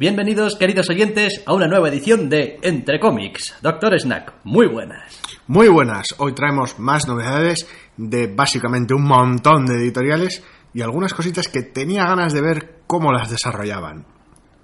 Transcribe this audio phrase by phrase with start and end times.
[0.00, 3.58] Bienvenidos, queridos oyentes, a una nueva edición de Entre Cómics.
[3.60, 5.20] Doctor Snack, muy buenas.
[5.46, 6.06] Muy buenas.
[6.16, 10.42] Hoy traemos más novedades de básicamente un montón de editoriales
[10.72, 14.06] y algunas cositas que tenía ganas de ver cómo las desarrollaban.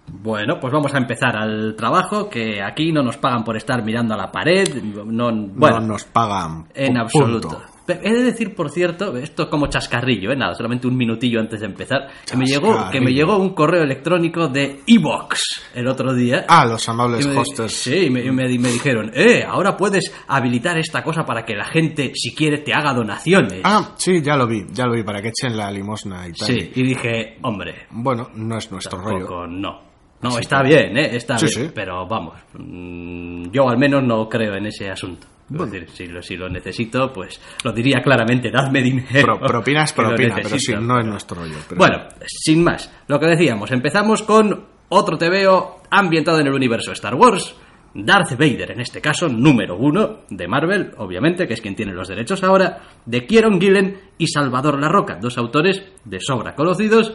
[0.06, 4.14] Bueno, pues vamos a empezar al trabajo, que aquí no nos pagan por estar mirando
[4.14, 6.66] a la pared, no, bueno, no nos pagan.
[6.72, 7.48] en absoluto.
[7.50, 7.75] punto.
[7.88, 10.36] He de decir, por cierto, esto es como chascarrillo, ¿eh?
[10.36, 13.82] nada, solamente un minutillo antes de empezar, que me, llegó, que me llegó un correo
[13.84, 16.44] electrónico de Evox el otro día.
[16.48, 17.72] Ah, los amables hosters.
[17.74, 22.12] Sí, y me, me- dijeron, eh, ahora puedes habilitar esta cosa para que la gente,
[22.14, 23.60] si quiere, te haga donaciones.
[23.64, 26.48] Ah, sí, ya lo vi, ya lo vi, para que echen la limosna y tal.
[26.48, 29.18] sí, y dije, hombre, Bueno, no es nuestro rollo.
[29.26, 29.86] tampoco no.
[30.22, 31.14] No, está bien, ¿eh?
[31.16, 31.72] Está Sí, bien, sí.
[31.74, 35.26] pero vamos, mm, yo al menos no creo en ese asunto.
[35.48, 35.72] Es Bueno.
[35.72, 39.38] decir, si lo, si lo necesito, pues lo diría claramente, dadme dinero.
[39.38, 40.80] Pro- propina es que lo propina, pero necesito.
[40.80, 41.56] no es nuestro rollo.
[41.68, 46.92] pero- Bueno, sin más, lo que decíamos, empezamos con otro TVO ambientado en el universo
[46.92, 47.54] Star Wars.
[47.98, 52.08] Darth Vader, en este caso, número uno de Marvel, obviamente, que es quien tiene los
[52.08, 57.14] derechos ahora, de Kieron Gillen y Salvador La Roca, dos autores de sobra conocidos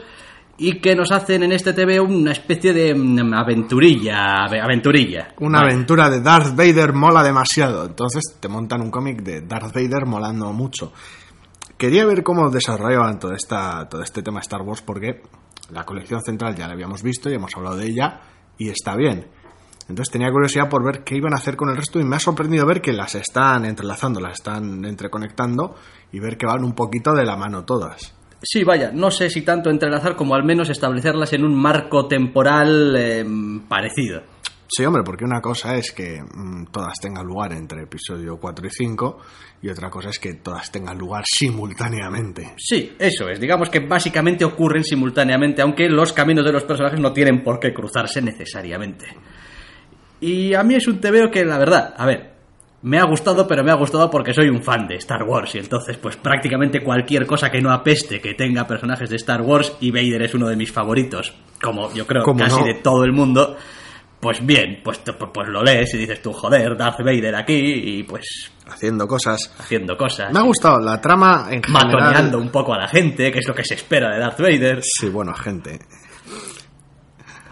[0.63, 5.33] y que nos hacen en este TVO una especie de mm, aventurilla, ave- aventurilla.
[5.39, 5.73] Una Vale.
[5.73, 7.85] aventura de Darth Vader mola demasiado.
[7.85, 10.93] Entonces te montan un cómic de Darth Vader molando mucho.
[11.77, 15.23] Quería ver cómo desarrollaban todo, esta, todo este tema Star Wars porque
[15.71, 18.21] la colección central ya la habíamos visto y hemos hablado de ella
[18.59, 19.27] y está bien.
[19.89, 22.19] Entonces tenía curiosidad por ver qué iban a hacer con el resto y me ha
[22.19, 25.75] sorprendido ver que las están entrelazando, las están entreconectando
[26.11, 28.13] y ver que van un poquito de la mano todas.
[28.41, 32.95] Sí, vaya, no sé si tanto entrelazar como al menos establecerlas en un marco temporal
[32.97, 33.25] eh,
[33.67, 34.23] parecido.
[34.67, 38.69] Sí, hombre, porque una cosa es que mm, todas tengan lugar entre episodio 4 y
[38.69, 39.19] 5
[39.63, 42.53] y otra cosa es que todas tengan lugar simultáneamente.
[42.57, 43.39] Sí, eso es.
[43.39, 47.73] Digamos que básicamente ocurren simultáneamente, aunque los caminos de los personajes no tienen por qué
[47.73, 49.05] cruzarse necesariamente.
[50.21, 52.30] Y a mí es un TVO que, la verdad, a ver,
[52.83, 55.59] me ha gustado, pero me ha gustado porque soy un fan de Star Wars y
[55.59, 59.91] entonces, pues prácticamente cualquier cosa que no apeste que tenga personajes de Star Wars y
[59.91, 62.65] Vader es uno de mis favoritos, como yo creo ¿Cómo casi no?
[62.65, 63.55] de todo el mundo.
[64.19, 68.03] Pues bien, pues, te- pues lo lees y dices tú, joder, Darth Vader aquí y
[68.03, 69.51] pues Haciendo cosas.
[69.57, 70.31] haciendo cosas.
[70.31, 71.87] Me ha gustado la trama en general.
[71.87, 74.79] matoneando un poco a la gente, que es lo que se espera de Darth Vader.
[74.83, 75.79] Sí, bueno, gente.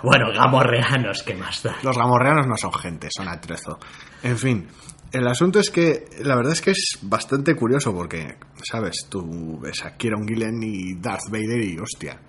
[0.04, 1.76] Bueno, gamorreanos, ¿qué más da?
[1.84, 3.78] Los gamorreanos no son gente, son atrezo.
[4.24, 4.68] En fin,
[5.12, 9.08] el asunto es que la verdad es que es bastante curioso porque, ¿sabes?
[9.10, 12.20] Tú ves a Kieron Gillen y Darth Vader y hostia,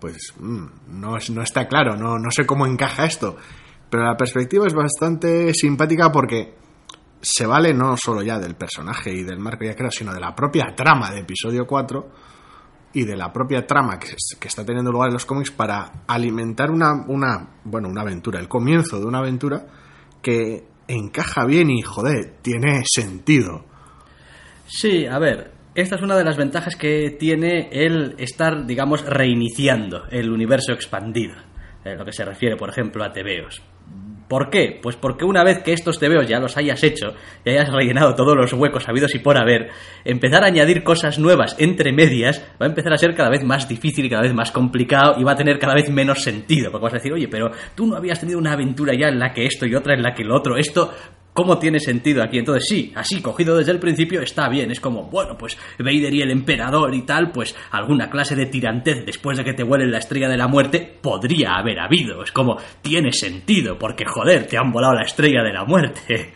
[0.00, 0.66] pues mm,
[1.00, 3.36] no, es- no está claro, no, no sé cómo encaja esto.
[3.90, 6.54] Pero la perspectiva es bastante simpática porque
[7.20, 10.34] se vale no solo ya del personaje y del marco ya creo, sino de la
[10.34, 12.10] propia trama de episodio 4
[13.00, 16.04] y de la propia trama que, es- que está teniendo lugar en los cómics para
[16.06, 19.66] alimentar una, una, bueno, una aventura, el comienzo de una aventura
[20.22, 23.64] que encaja bien y, joder, tiene sentido.
[24.66, 30.04] Sí, a ver, esta es una de las ventajas que tiene el estar, digamos, reiniciando
[30.10, 31.34] el universo expandido,
[31.84, 33.62] en lo que se refiere, por ejemplo, a TVOs.
[34.28, 34.78] ¿Por qué?
[34.82, 38.36] Pues porque una vez que estos TVOs ya los hayas hecho y hayas rellenado todos
[38.36, 39.70] los huecos habidos y por haber,
[40.04, 43.68] empezar a añadir cosas nuevas entre medias va a empezar a ser cada vez más
[43.68, 46.70] difícil y cada vez más complicado y va a tener cada vez menos sentido.
[46.70, 49.32] Porque vas a decir, oye, pero tú no habías tenido una aventura ya en la
[49.32, 50.92] que esto y otra en la que lo otro, esto
[51.38, 52.38] ¿Cómo tiene sentido aquí?
[52.38, 54.72] Entonces sí, así cogido desde el principio está bien.
[54.72, 59.06] Es como, bueno, pues Vader y el emperador y tal, pues alguna clase de tirantez
[59.06, 62.24] después de que te vuelen la estrella de la muerte podría haber habido.
[62.24, 66.32] Es como, tiene sentido, porque joder, te han volado la estrella de la muerte.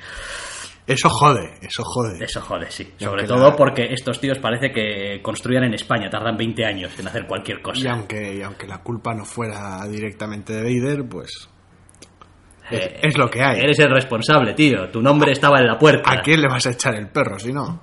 [0.86, 2.24] Eso jode, eso jode.
[2.24, 2.92] Eso joder, sí.
[2.98, 6.98] Y Sobre todo la- porque estos tíos parece que construyan en España, tardan 20 años
[6.98, 7.92] en hacer cualquier Y cosa.
[7.92, 11.48] aunque, y aunque la culpa no fuera directamente de Vader, pues
[12.76, 13.60] Eh, es lo que hay.
[13.60, 14.90] Eres el responsable, tío.
[14.90, 16.10] Tu nombre estaba en la puerta.
[16.10, 17.80] ¿a quién le vas a echar el perro si no?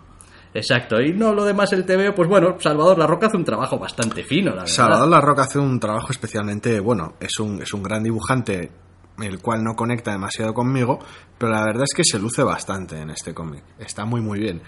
[0.53, 3.77] Exacto, y no lo demás el TVO, pues bueno, Salvador La Roca hace un trabajo
[3.77, 4.67] bastante fino, la verdad.
[4.67, 7.13] Salvador La Roca hace un trabajo especialmente bueno.
[7.19, 8.71] Es un, es un gran dibujante,
[9.21, 10.97] el cual no conecta demasiado conmigo,
[11.37, 13.63] pero la verdad es que se luce bastante en este cómic.
[13.77, 14.61] Está muy, muy bien.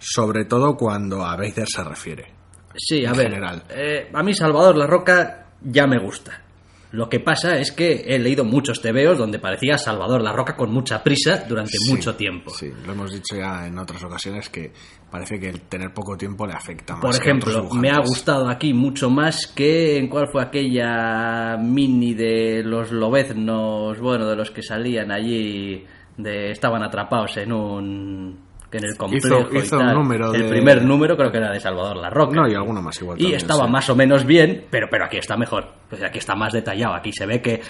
[0.00, 2.34] Sobre todo cuando a Vader se refiere.
[2.76, 3.62] Sí, a en ver, general.
[3.70, 6.42] eh, a mí Salvador La Roca ya me gusta.
[6.90, 10.72] Lo que pasa es que he leído muchos TVOs donde parecía Salvador La Roca con
[10.72, 12.50] mucha prisa durante Sí, mucho tiempo.
[12.50, 14.72] Sí, lo hemos dicho ya en otras ocasiones que
[15.10, 17.02] parece que el tener poco tiempo le afecta más.
[17.02, 22.62] Por ejemplo, me ha gustado aquí mucho más que en cuál fue aquella mini de
[22.64, 25.84] los lobeznos, bueno, de los que salían allí,
[26.16, 29.94] de estaban atrapados en un en el complejo y hizo un tal.
[29.94, 32.34] número el de- primer número creo que era de Salvador La Roca.
[32.36, 33.18] No, y alguno más igual.
[33.18, 33.70] y también, estaba sí.
[33.70, 35.66] más o menos bien, pero pero aquí está mejor.
[35.88, 37.62] Pues aquí está más detallado, aquí se ve que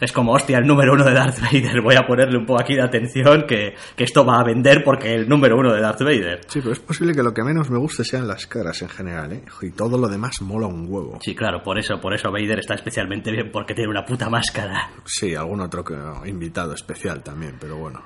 [0.00, 2.74] es como, hostia, el número uno de Darth Vader, voy a ponerle un poco aquí
[2.74, 6.40] de atención que, que esto va a vender porque el número uno de Darth Vader.
[6.46, 9.32] Sí, pero es posible que lo que menos me guste sean las caras en general,
[9.32, 9.42] ¿eh?
[9.62, 11.18] Y todo lo demás mola un huevo.
[11.22, 14.90] Sí, claro, por eso, por eso Vader está especialmente bien, porque tiene una puta máscara.
[15.04, 15.96] Sí, algún otro que-
[16.26, 18.00] invitado especial también, pero bueno.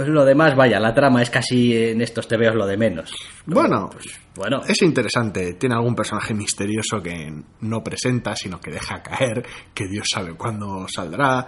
[0.00, 3.12] Pues lo demás, vaya, la trama es casi en estos tebeos lo de menos.
[3.44, 3.90] Bueno,
[4.34, 5.52] Bueno, es interesante.
[5.60, 7.30] Tiene algún personaje misterioso que
[7.60, 9.44] no presenta, sino que deja caer,
[9.74, 11.46] que Dios sabe cuándo saldrá.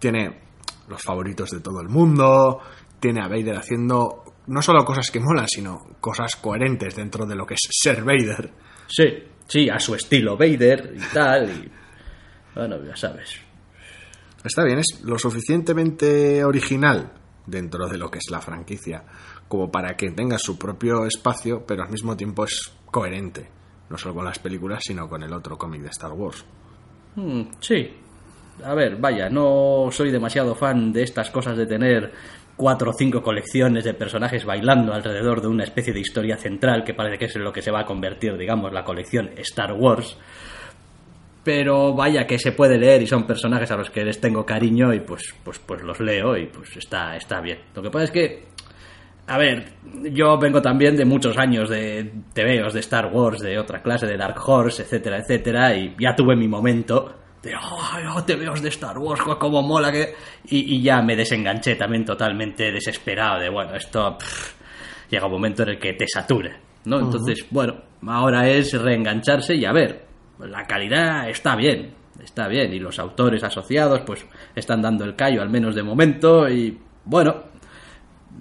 [0.00, 0.36] Tiene
[0.88, 2.60] los favoritos de todo el mundo.
[2.98, 7.46] Tiene a Vader haciendo no solo cosas que molan, sino cosas coherentes dentro de lo
[7.46, 8.50] que es ser Vader.
[8.88, 9.04] sí,
[9.46, 11.70] sí, a su estilo Vader y tal, y...
[12.52, 13.36] Bueno, ya sabes.
[14.44, 19.04] Está bien, es lo suficientemente original dentro de lo que es la franquicia,
[19.48, 23.48] como para que tenga su propio espacio, pero al mismo tiempo es coherente,
[23.90, 26.44] no solo con las películas, sino con el otro cómic de Star Wars.
[27.16, 27.96] Hmm, sí.
[28.64, 32.12] A ver, vaya, no soy demasiado fan de estas cosas de tener
[32.56, 36.94] cuatro o cinco colecciones de personajes bailando alrededor de una especie de historia central que
[36.94, 40.16] parece que es en lo que se va a convertir, digamos, la colección Star Wars.
[41.44, 44.94] Pero vaya que se puede leer y son personajes a los que les tengo cariño
[44.94, 47.58] y pues, pues, pues los leo y pues está, está bien.
[47.74, 48.52] Lo que pasa es que
[49.26, 49.74] a ver,
[50.12, 54.16] yo vengo también de muchos años de TVOs de Star Wars, de otra clase, de
[54.16, 58.98] Dark Horse, etcétera, etcétera, y ya tuve mi momento de, oh, oh, TVOs de Star
[58.98, 60.14] Wars, jo, cómo mola que...
[60.46, 64.54] Y, y ya me desenganché también totalmente desesperado de, bueno, esto pff,
[65.08, 66.98] llega un momento en el que te satura, ¿no?
[66.98, 70.04] Entonces, bueno, ahora es reengancharse y a ver,
[70.38, 74.24] la calidad está bien, está bien, y los autores asociados pues
[74.54, 77.44] están dando el callo, al menos de momento, y bueno,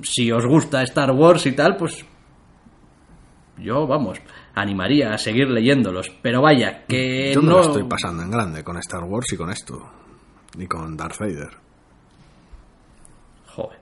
[0.02, 2.06] si os gusta Star Wars y tal, pues
[3.58, 4.20] yo, vamos,
[4.56, 6.10] animaría a seguir leyéndolos.
[6.22, 7.58] Pero vaya, que Yo me no...
[7.58, 9.78] lo estoy pasando en grande con Star Wars y con esto,
[10.58, 11.52] y con Darth Vader.
[13.48, 13.80] Joder.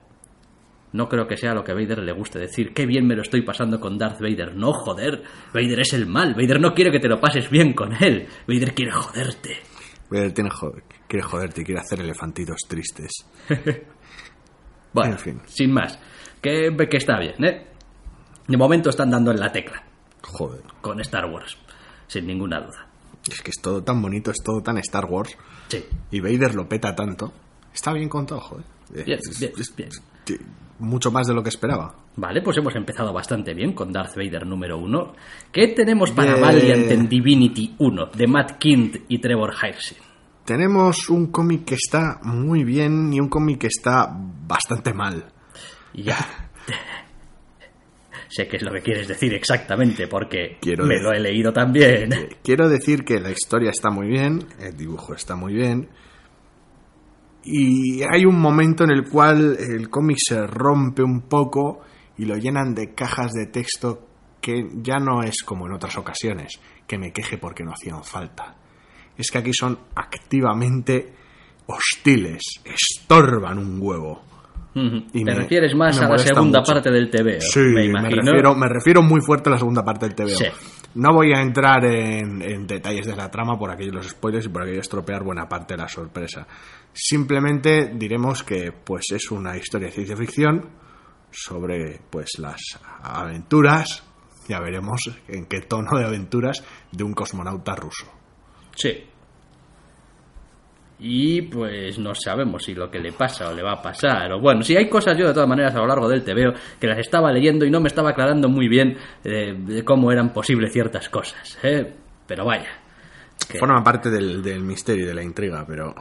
[0.92, 2.74] No creo que sea lo que a Vader le guste decir.
[2.74, 4.56] Qué bien me lo estoy pasando con Darth Vader.
[4.56, 5.22] No, joder.
[5.54, 6.34] Vader es el mal.
[6.34, 8.26] Vader no quiere que te lo pases bien con él.
[8.48, 9.58] Vader quiere joderte.
[10.10, 10.74] Vader tiene jo-
[11.06, 13.10] quiere joderte y quiere hacer elefantitos tristes.
[14.92, 15.40] Bueno, En fin.
[15.46, 15.98] sin más.
[16.42, 17.66] Que, que está bien, ¿eh?
[18.48, 19.84] De momento están dando en la tecla
[20.22, 20.62] Joder.
[20.80, 21.56] con Star Wars.
[22.08, 22.88] Sin ninguna duda.
[23.30, 25.36] Es que es todo tan bonito, es todo tan Star Wars.
[25.68, 25.84] Sí.
[26.10, 27.32] Y Vader lo peta tanto.
[27.72, 28.64] Está bien contado, joder.
[29.06, 29.90] Bien, bien, bien.
[30.80, 31.94] Mucho más de lo que esperaba.
[32.16, 35.12] Vale, pues hemos empezado bastante bien con Darth Vader número uno.
[35.52, 36.40] ¿Qué tenemos para Bien.
[36.42, 39.98] Valiant en Divinity 1 de Matt Kint y Trevor Hirsin?
[40.44, 45.26] Tenemos un cómic que está muy bien y un cómic que está bastante mal.
[45.94, 46.16] Ya.
[48.28, 51.52] sé qué es lo que quieres decir exactamente, porque Quiero me decir- lo he leído
[51.52, 52.10] también.
[52.44, 55.88] Quiero decir que la historia está muy bien, el dibujo está muy bien.
[57.44, 61.80] Y hay un momento en el cual el cómic se rompe un poco
[62.18, 64.06] y lo llenan de cajas de texto
[64.40, 68.56] que ya no es como en otras ocasiones, que me queje porque no hacían falta.
[69.16, 71.12] Es que aquí son activamente
[71.66, 74.22] hostiles, estorban un huevo.
[74.72, 76.72] Y Te me- refieres más me a la segunda mucho.
[76.72, 78.22] parte del TVO, Sí, me me, imagino.
[78.22, 80.28] refiero, me refiero muy fuerte a la segunda parte del TVO.
[80.28, 80.44] Sí.
[80.94, 84.48] No voy a entrar en, en detalles de la trama por aquello los spoilers y
[84.48, 86.46] por aquello estropear buena parte de la sorpresa.
[86.92, 90.68] Simplemente diremos que pues es una historia de ciencia ficción
[91.30, 92.60] sobre pues las
[93.02, 94.02] aventuras,
[94.48, 98.06] ya veremos en qué tono de aventuras de un cosmonauta ruso.
[98.74, 99.04] Sí.
[101.02, 104.32] Y pues no sabemos si lo que le pasa o le va a pasar.
[104.32, 106.86] O bueno, si hay cosas yo de todas maneras a lo largo del TVO que
[106.86, 110.72] las estaba leyendo y no me estaba aclarando muy bien eh, de cómo eran posibles
[110.72, 111.58] ciertas cosas.
[111.62, 111.94] ¿eh?
[112.26, 112.68] Pero vaya.
[113.48, 115.94] que- Forma parte del, del misterio y de la intriga, pero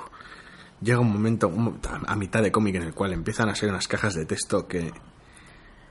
[0.82, 3.88] llega un momento un- a mitad de cómic en el cual empiezan a ser unas
[3.88, 4.92] cajas de texto que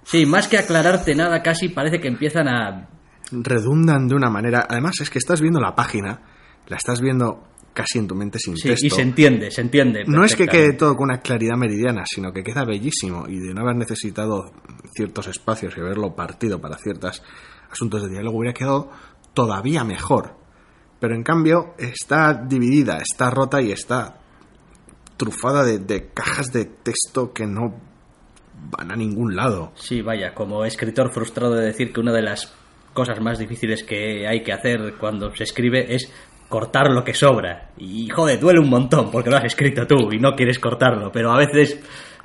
[0.05, 2.89] Sí, más que aclararte nada, casi parece que empiezan a...
[3.31, 4.67] redundan de una manera.
[4.69, 6.23] Además, es que estás viendo la página,
[6.67, 8.87] la estás viendo casi en tu mente sin Sí, texto.
[8.87, 10.05] y se entiende, se entiende.
[10.07, 13.53] no es que quede todo con una claridad meridiana, sino que queda bellísimo y de
[13.55, 14.51] no haber necesitado
[14.97, 17.23] ciertos espacios y haberlo partido para ciertos
[17.71, 18.91] asuntos de diálogo hubiera quedado
[19.35, 20.37] todavía mejor.
[20.99, 24.18] Pero en cambio está dividida, está rota y está
[25.19, 27.75] trufada de, de cajas de texto que no
[28.71, 29.73] van a ningún lado.
[29.75, 32.55] Sí, vaya, como escritor frustrado de decir que una de las
[32.95, 36.11] cosas más difíciles que hay que hacer cuando se escribe es
[36.49, 37.71] cortar lo que sobra.
[37.77, 41.31] Y joder, duele un montón porque lo has escrito tú y no quieres cortarlo, pero
[41.31, 41.79] a veces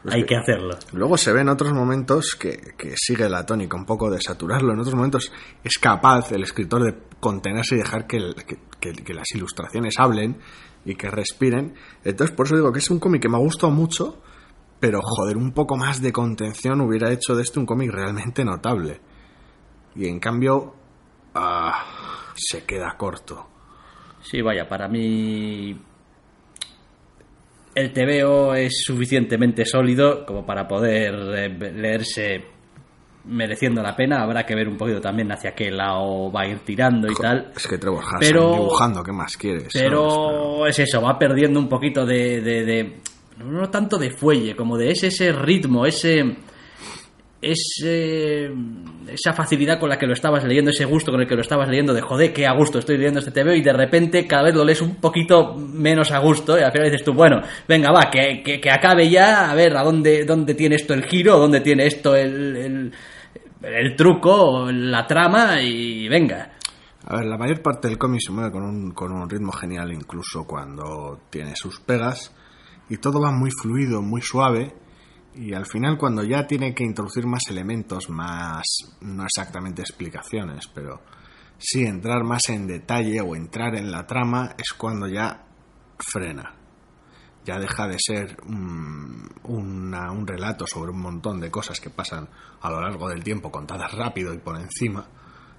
[0.09, 0.77] hay que hacerlo.
[0.93, 4.73] Luego se ve en otros momentos que, que sigue la tónica un poco de saturarlo.
[4.73, 5.31] En otros momentos
[5.63, 10.37] es capaz el escritor de contenerse y dejar que, que- que- que las ilustraciones hablen
[10.85, 11.73] y que respiren.
[12.03, 14.21] Entonces, por eso digo que es un cómic que me ha gustado mucho,
[14.79, 18.99] pero joder, un poco más de contención hubiera hecho de este un cómic realmente notable.
[19.95, 20.75] Y en cambio,
[21.35, 21.85] ah,
[22.35, 23.47] se queda corto.
[24.21, 25.77] Sí, vaya, para mí
[27.75, 32.52] el TVO es suficientemente sólido como para poder eh, leerse
[33.25, 34.21] mereciendo la pena.
[34.21, 37.51] Habrá que ver un poquito también hacia qué lado va a ir tirando y tal.
[37.55, 39.63] Es que Trevor Hassan Pero- dibujando, ¿qué más quieres?
[39.71, 39.87] ¿sabes?
[39.89, 42.93] Pero es eso, va perdiendo un poquito de, de- de-
[43.45, 46.35] no tanto de fuelle, como de ese, ese ritmo, ese,
[47.41, 48.51] ese
[49.09, 51.67] esa facilidad con la que lo estabas leyendo, ese gusto con el que lo estabas
[51.67, 54.55] leyendo, de joder, qué a gusto estoy leyendo este TVO y de repente cada vez
[54.55, 58.09] lo lees un poquito menos a gusto y al final dices tú, bueno, venga, va,
[58.09, 61.59] que, que, que acabe ya, a ver a dónde, dónde tiene esto el giro, dónde
[61.59, 62.91] tiene esto el, el,
[63.63, 66.51] el truco, la trama y venga.
[67.05, 69.91] A ver, la mayor parte del cómic se mueve con un, con un ritmo genial,
[69.91, 72.33] incluso cuando tiene sus pegas,
[72.89, 74.73] y todo va muy fluido, muy suave,
[75.35, 78.63] y al final cuando ya tiene que introducir más elementos, más,
[79.01, 81.01] no exactamente explicaciones, pero
[81.57, 85.45] sí entrar más en detalle o entrar en la trama, es cuando ya
[85.97, 86.62] frena.
[87.45, 92.27] Ya deja de ser una- un relato sobre un montón de cosas que pasan
[92.61, 95.05] a lo largo del tiempo, contadas rápido y por encima,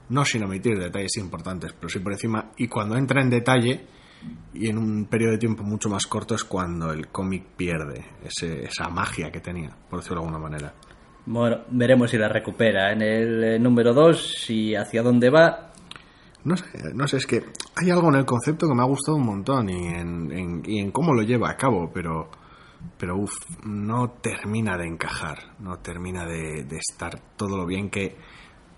[0.08, 3.86] no sin omitir detalles importantes, pero sí por encima, y cuando entra en detalle
[4.54, 8.64] y en un periodo de tiempo mucho más corto es cuando el cómic pierde ese-
[8.64, 10.72] esa magia que tenía, por decirlo de alguna manera.
[11.26, 15.70] Bueno, veremos si la recupera en el eh, número 2 y hacia dónde va.
[16.44, 17.42] No sé, no sé, es que
[17.76, 20.90] hay algo en el concepto que me ha gustado un montón y en, y en
[20.90, 22.30] cómo lo lleva a cabo, pero,
[22.98, 23.34] pero uff,
[23.64, 28.16] no termina de encajar, no termina de, de estar todo lo bien que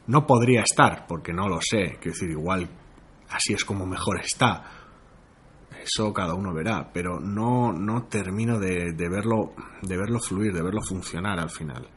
[0.06, 2.68] no podría estar, porque no lo sé, quiero decir, igual
[3.30, 4.64] así es como mejor está.
[5.82, 10.62] Eso cada uno verá, pero no, no termino de, de verlo, de verlo fluir, de
[10.62, 11.88] verlo funcionar al final.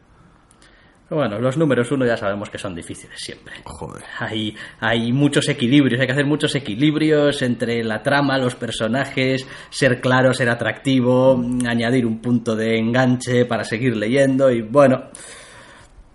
[1.10, 3.56] Bueno, los números 1 ya sabemos que son difíciles siempre.
[3.64, 4.04] Joder.
[4.20, 10.00] Hay, hay muchos equilibrios, hay que hacer muchos equilibrios entre la trama, los personajes, ser
[10.02, 15.06] claro, ser atractivo, añadir un punto de enganche para seguir leyendo y bueno,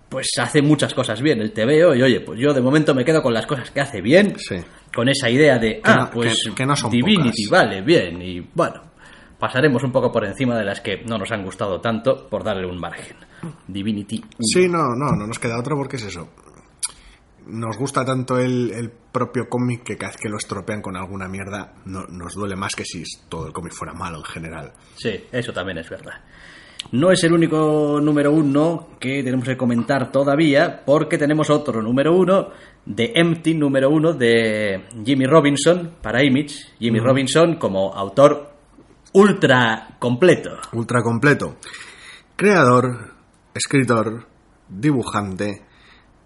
[0.08, 3.20] pues hace muchas cosas bien el TVO y oye, pues yo de momento me quedo
[3.20, 4.56] con las cosas que hace bien, Sí.
[4.94, 7.64] con esa idea de, Que ah, no- pues que- que no son Divinity, pocas.
[7.64, 8.80] vale, bien, y bueno,
[9.44, 12.66] pasaremos un poco por encima de las que no nos han gustado tanto por darle
[12.66, 13.14] un margen.
[13.68, 14.28] Divinity 1.
[14.40, 16.30] Sí, no, no, no nos queda otro porque es eso.
[17.48, 21.28] Nos gusta tanto el, el propio cómic que cada vez que lo estropean con alguna
[21.28, 24.72] mierda no, nos duele más que si todo el cómic fuera malo en general.
[24.96, 26.14] Sí, eso también es verdad.
[26.92, 32.16] No es el único número uno que tenemos que comentar todavía, porque tenemos otro número
[32.16, 32.48] uno
[32.86, 36.54] de Empty, número uno de Jimmy Robinson para Image.
[36.78, 38.53] Jimmy Robinson como autor
[39.14, 40.58] ultra completo.
[40.72, 41.56] Ultra completo.
[42.36, 43.14] Creador,
[43.54, 44.26] escritor,
[44.68, 45.62] dibujante,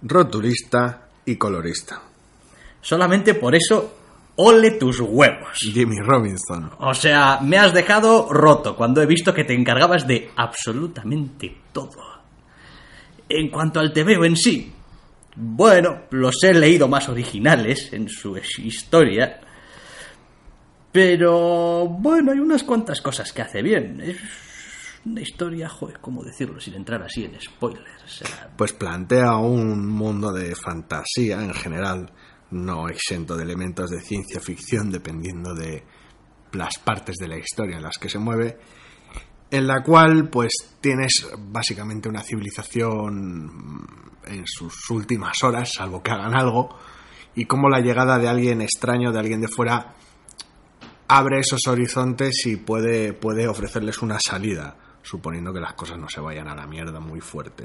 [0.03, 2.03] rotulista y colorista.
[2.81, 3.99] Solamente por eso,
[4.37, 5.59] ole tus huevos.
[5.59, 6.71] Jimmy Robinson.
[6.79, 12.09] O sea, me has dejado roto cuando he visto que te encargabas de absolutamente todo.
[13.29, 14.73] En cuanto al TVO en sí,
[15.37, 19.41] bueno, los he leído más originales en su historia,
[20.93, 24.01] pero bueno, hay unas cuantas cosas que hace bien.
[24.01, 24.17] Es
[25.05, 28.23] una historia, joder, ¿cómo decirlo sin entrar así en spoilers?
[28.57, 32.13] Pues plantea un mundo de fantasía en general,
[32.51, 35.85] no exento de elementos de ciencia ficción dependiendo de
[36.53, 38.59] las partes de la historia en las que se mueve,
[39.51, 43.87] en la cual pues tienes básicamente una civilización
[44.27, 46.77] en sus últimas horas, salvo que hagan algo,
[47.35, 49.95] y cómo la llegada de alguien extraño, de alguien de fuera,
[51.09, 56.21] abre esos horizontes y puede, puede ofrecerles una salida, suponiendo que las cosas no se
[56.21, 57.65] vayan a la mierda muy fuerte.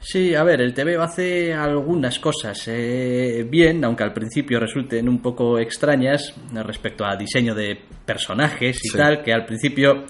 [0.00, 5.22] Sí, a ver, el TVO hace algunas cosas eh, bien, aunque al principio resulten un
[5.22, 8.98] poco extrañas eh, respecto a diseño de personajes y Sí.
[8.98, 10.04] tal, que al principio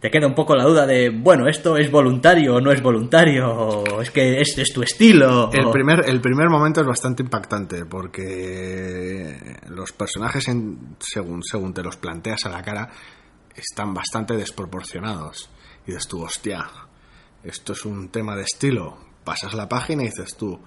[0.00, 3.48] te queda un poco la duda de, bueno, ¿esto es voluntario o no es voluntario?
[3.50, 5.50] ¿O es que este es tu estilo?
[5.52, 11.72] El o- primer, el primer momento es bastante impactante porque los personajes, en- según, según
[11.72, 12.90] te los planteas a la cara,
[13.54, 15.48] están bastante desproporcionados.
[15.86, 16.66] Y dices tú, hostia,
[17.42, 18.98] esto es un tema de estilo.
[19.24, 20.60] Pasas la página y dices tú,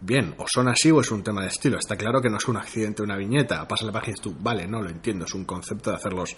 [0.00, 1.78] bien, o son así o es un tema de estilo.
[1.78, 3.66] Está claro que no es un accidente, una viñeta.
[3.68, 6.36] Pasas la página y dices tú, vale, no lo entiendo, es un concepto de hacerlos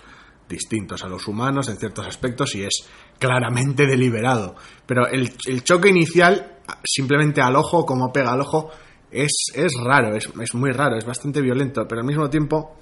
[0.48, 2.86] distintos a los humanos en ciertos aspectos y es
[3.18, 4.56] claramente deliberado.
[4.86, 5.30] Pero el,
[5.64, 8.70] choque inicial, simplemente al ojo, como pega al ojo,
[9.10, 12.76] es, es raro, es, es muy raro, es bastante violento, pero al mismo tiempo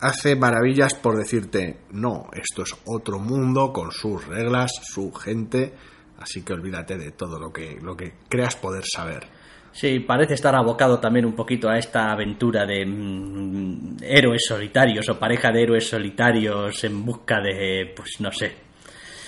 [0.00, 5.74] hace maravillas por decirte, no, esto es otro mundo con sus reglas, su gente,
[6.18, 9.26] así que olvídate de todo lo que, lo que creas poder saber.
[9.74, 15.18] Sí, parece estar abocado también un poquito a esta aventura de mm, héroes solitarios o
[15.18, 18.54] pareja de héroes solitarios en busca de, pues no sé.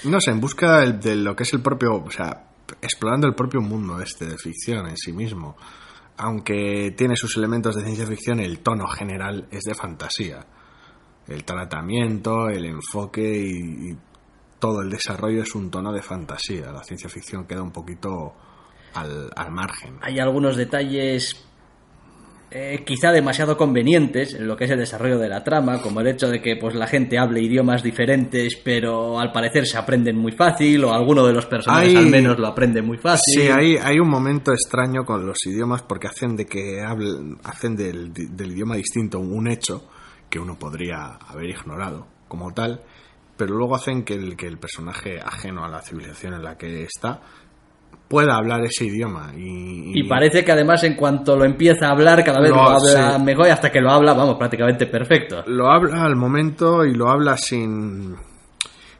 [0.05, 2.45] No sé, en busca de, de lo que es el propio, o sea,
[2.81, 5.57] explorando el propio mundo este de ficción en sí mismo.
[6.19, 10.47] Aunque tiene sus elementos de ciencia ficción, el tono general es de fantasía.
[11.27, 13.97] El tratamiento, el enfoque y, y
[14.61, 16.71] todo el desarrollo es un tono de fantasía.
[16.71, 18.33] La ciencia ficción queda un poquito
[18.95, 19.99] al, al margen.
[20.03, 21.43] Hay algunos detalles
[22.51, 26.07] eh, quizá demasiado convenientes en lo que es el desarrollo de la trama, como el
[26.07, 30.31] hecho de que pues la gente hable idiomas diferentes, pero al parecer se aprenden muy
[30.33, 33.43] fácil, o alguno de los personajes Hay- al menos lo aprende muy fácil.
[33.43, 37.75] Sí, hay, hay un momento extraño con los idiomas porque hacen de que hablen, hacen
[37.77, 39.89] del, del idioma distinto un hecho
[40.31, 42.81] que uno podría haber ignorado como tal,
[43.37, 46.85] pero luego hacen que el, que el personaje ajeno a la civilización en la que
[46.85, 47.21] está
[48.09, 52.23] pueda hablar ese idioma y, Y parece que además en cuanto lo empieza a hablar,
[52.25, 53.23] cada vez Lo- lo, habla sí.
[53.25, 55.43] mejor y hasta que lo habla, vamos, prácticamente perfecto.
[55.47, 58.15] lo habla al momento y lo habla sin,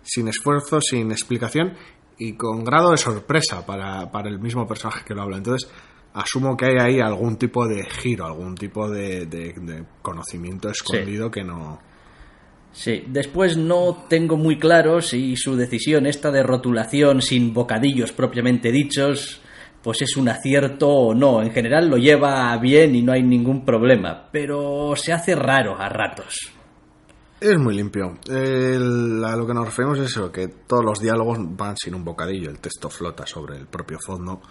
[0.03, 1.75] sin esfuerzo, sin explicación
[2.19, 5.37] y con grado de sorpresa para, para el mismo personaje que lo habla.
[5.37, 5.71] Entonces,
[6.15, 11.31] asumo que hay ahí algún tipo de giro, algún tipo de, de- de conocimiento escondido
[11.31, 11.81] que no...
[12.77, 18.71] Sí, después no tengo muy claro si su decisión esta de rotulación sin bocadillos propiamente
[18.71, 19.41] dichos,
[19.83, 21.43] pues es un acierto o no.
[21.43, 25.89] En general lo lleva bien y no hay ningún problema, pero se hace raro a
[25.89, 26.53] ratos.
[27.41, 28.19] Es muy limpio.
[28.29, 32.05] El- a lo que nos referimos es eso, que todos los diálogos van sin un
[32.05, 34.43] bocadillo, el texto flota sobre el propio fondo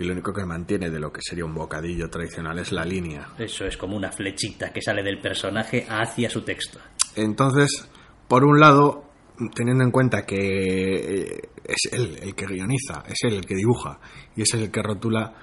[0.00, 3.28] y lo único que mantiene de lo que sería un bocadillo tradicional es la línea.
[3.38, 6.80] Eso es como una flechita que sale del personaje hacia su texto.
[7.22, 7.88] Entonces,
[8.28, 9.04] por un lado,
[9.54, 14.00] teniendo en cuenta que eh, es él el que guioniza, es él el que dibuja
[14.36, 15.34] y es él el que rotula,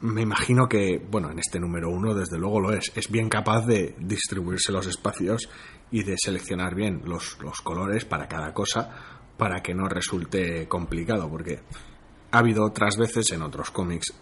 [0.00, 3.66] me imagino que, bueno, en este número uno desde luego lo es, es bien capaz
[3.66, 5.48] de distribuirse los espacios
[5.92, 8.90] y de seleccionar bien los, los colores para cada cosa
[9.36, 11.60] para que no resulte complicado, porque
[12.32, 14.12] ha habido otras veces en otros cómics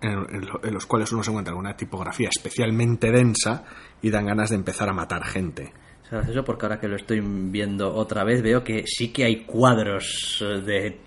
[0.00, 3.64] en, en lo- en los cuales uno se encuentra con una tipografía especialmente densa
[4.02, 5.72] y dan ganas de empezar a matar gente.
[6.08, 9.44] Es gracioso porque ahora que lo estoy viendo otra vez veo que sí que hay
[9.44, 11.00] cuadros eh, de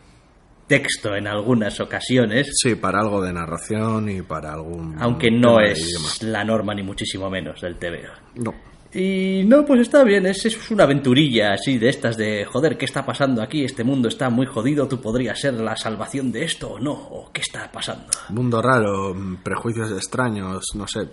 [0.68, 4.96] texto en algunas ocasiones, Sí, para algo de narración y para algún...
[5.00, 8.14] aunque no es la norma ni muchísimo menos del TVO.
[8.36, 8.54] No.
[8.94, 12.86] Y no, pues está bien, es, es una aventurilla así de estas de, joder, ¿qué
[12.86, 13.64] está pasando aquí?
[13.64, 17.32] Este mundo está muy jodido, tú podrías ser la salvación de esto o no, o
[17.34, 18.06] qué está pasando.
[18.30, 21.08] Mundo raro, mm, prejuicios extraños, no sé.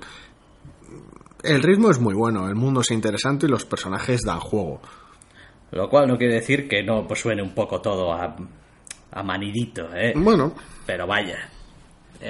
[1.48, 4.80] El ritmo es muy bueno, el mundo es interesante y los personajes dan juego.
[5.70, 8.36] Lo cual no quiere decir que no pues suene un poco todo a,
[9.12, 10.12] a manidito, ¿eh?
[10.16, 10.54] Bueno,
[10.86, 11.48] Pero vaya,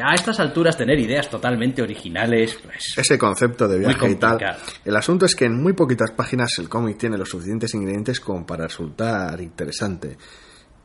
[0.02, 2.94] a estas alturas tener ideas totalmente originales, pues...
[2.96, 4.38] ese concepto de viaje y tal.
[4.84, 8.44] El asunto es que en muy poquitas páginas el cómic tiene los suficientes ingredientes como
[8.46, 10.16] para resultar interesante.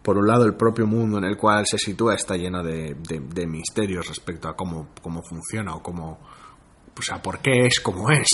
[0.02, 3.22] Por un lado, el propio mundo en el cual se sitúa está lleno de, de-
[3.34, 6.20] de misterios respecto a cómo, cómo funciona o cómo.
[6.98, 8.30] O sea, por qué es como es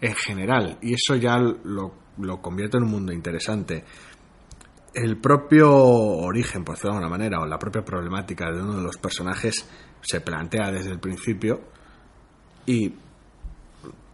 [0.00, 0.78] en general.
[0.82, 3.84] Y eso ya lo, lo convierte en un mundo interesante.
[4.94, 8.82] El propio origen, por decirlo de alguna manera, o la propia problemática de uno de
[8.82, 9.68] los personajes
[10.00, 11.60] se plantea desde el principio
[12.64, 12.94] y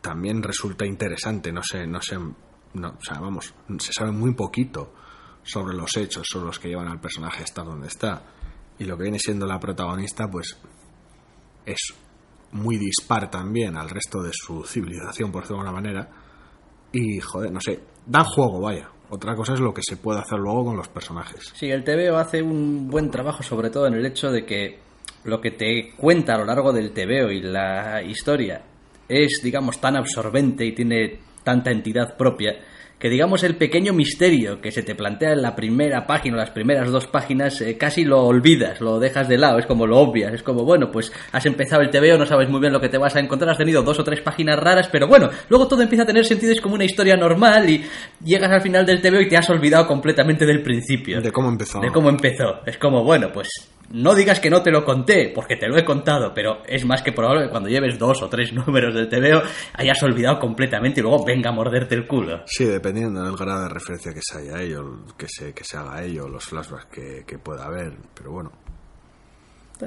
[0.00, 1.52] también resulta interesante.
[1.52, 2.18] No sé, no sé,
[2.74, 4.92] no, o sea, vamos, se sabe muy poquito
[5.42, 8.22] sobre los hechos, sobre los que llevan al personaje a estar donde está.
[8.78, 10.58] Y lo que viene siendo la protagonista, pues
[11.64, 11.94] es
[12.52, 16.10] muy dispar también al resto de su civilización, por decirlo de alguna manera.
[16.92, 18.88] Y, joder, no sé, da juego, vaya.
[19.10, 21.52] Otra cosa es lo que se puede hacer luego con los personajes.
[21.54, 24.78] Sí, el TVO hace un buen trabajo sobre todo en el hecho de que
[25.24, 28.62] lo que te cuenta a lo largo del TVO y la historia
[29.08, 32.56] es, digamos, tan absorbente y tiene tanta entidad propia
[33.02, 36.50] que, digamos, el pequeño misterio que se te plantea en la primera página o las
[36.50, 40.32] primeras dos páginas eh, casi lo olvidas, lo dejas de lado, es como lo obvias,
[40.32, 42.98] es como, bueno, pues has empezado el TVO, no sabes muy bien lo que te
[42.98, 46.04] vas a encontrar, has tenido dos o tres páginas raras, pero bueno, luego todo empieza
[46.04, 47.84] a tener sentido, es como una historia normal y
[48.24, 51.80] llegas al final del TVO y te has olvidado completamente del principio De cómo empezó.
[51.80, 52.64] de cómo empezó.
[52.64, 53.48] Es como, bueno, pues
[53.90, 57.02] no digas que no te lo conté, porque te lo he contado, pero es más
[57.02, 59.42] que probable que cuando lleves dos o tres números del TVO
[59.74, 62.42] hayas olvidado completamente y luego venga a morderte el culo.
[62.46, 65.76] Sí, dependiendo del grado de referencia que se haya a ello, que se, que se
[65.76, 68.52] haga a ello, los flashbacks que, que pueda haber, pero bueno.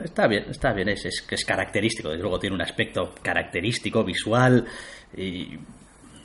[0.04, 4.66] Está bien, está bien, es, es, es característico, desde luego tiene un aspecto característico, visual
[5.16, 5.54] y,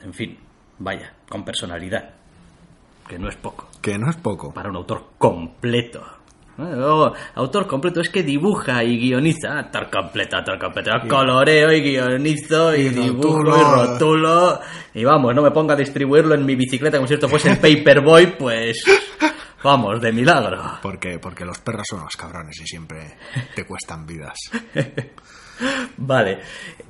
[0.02, 0.37] en fin,
[0.78, 2.14] vaya, con personalidad,
[3.11, 3.68] que no es poco.
[3.83, 4.54] Que no es poco.
[4.54, 6.00] Para un autor completo.
[6.68, 9.59] Luego, autor completo es que dibuja y guioniza.
[9.61, 10.90] Autor completo, autor completo.
[11.09, 13.57] Coloreo y guionizo y, Y dibujo rotulo.
[13.57, 14.61] y rotulo.
[14.94, 17.59] Y vamos, no me ponga a distribuirlo en mi bicicleta como si esto fuese el
[17.59, 18.83] Paperboy, pues
[19.62, 20.79] vamos, de milagro.
[20.83, 23.16] Porque, porque los perros son los cabrones y siempre
[23.55, 24.38] te cuestan vidas.
[25.96, 26.40] Vale,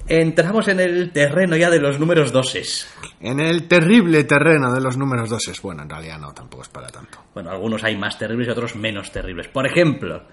[0.07, 2.89] entramos en el terreno ya de los números doses.
[3.21, 5.61] En el terrible terreno de los números doses.
[5.61, 7.19] Bueno, en realidad no, tampoco es para tanto.
[7.35, 9.49] Bueno, algunos hay más terribles y otros menos terribles.
[9.49, 10.25] Por ejemplo,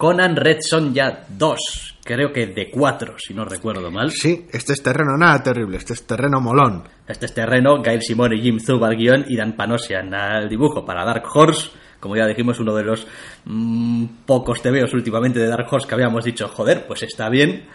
[0.00, 4.10] Conan Red Sonja 2, creo que de 4, si no recuerdo mal.
[4.10, 6.84] Sí, este es terreno nada terrible, este es terreno molón.
[7.06, 10.86] Este es terreno, Gail Simone y Jim Zub al guion y Dan Panosian al dibujo
[10.86, 11.70] para Dark Horse.
[12.00, 13.06] Como ya dijimos, uno de los
[13.44, 17.68] mm, pocos tebeos últimamente de Dark Horse que habíamos dicho, joder, pues está bien.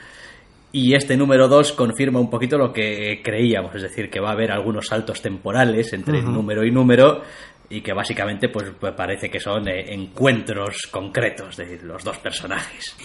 [0.71, 4.33] Y este número 2 confirma un poquito lo que creíamos, es decir, que va a
[4.33, 7.21] haber algunos saltos temporales entre número y número
[7.69, 12.95] y que básicamente pues, pues parece que son eh, encuentros concretos de los dos personajes.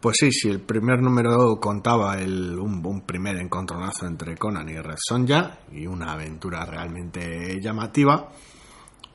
[0.00, 4.78] Pues sí, si el primer número contaba el, un, un primer encontronazo entre Conan y
[4.78, 8.30] Red Sonja y una aventura realmente llamativa,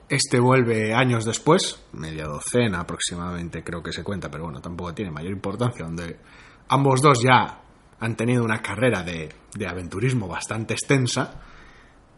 [0.10, 5.12] este vuelve años después, media docena aproximadamente creo que se cuenta, pero bueno, tampoco tiene
[5.12, 6.20] mayor importancia, donde
[6.68, 7.62] ambos dos ya
[8.00, 11.42] han tenido una carrera de, de aventurismo bastante extensa,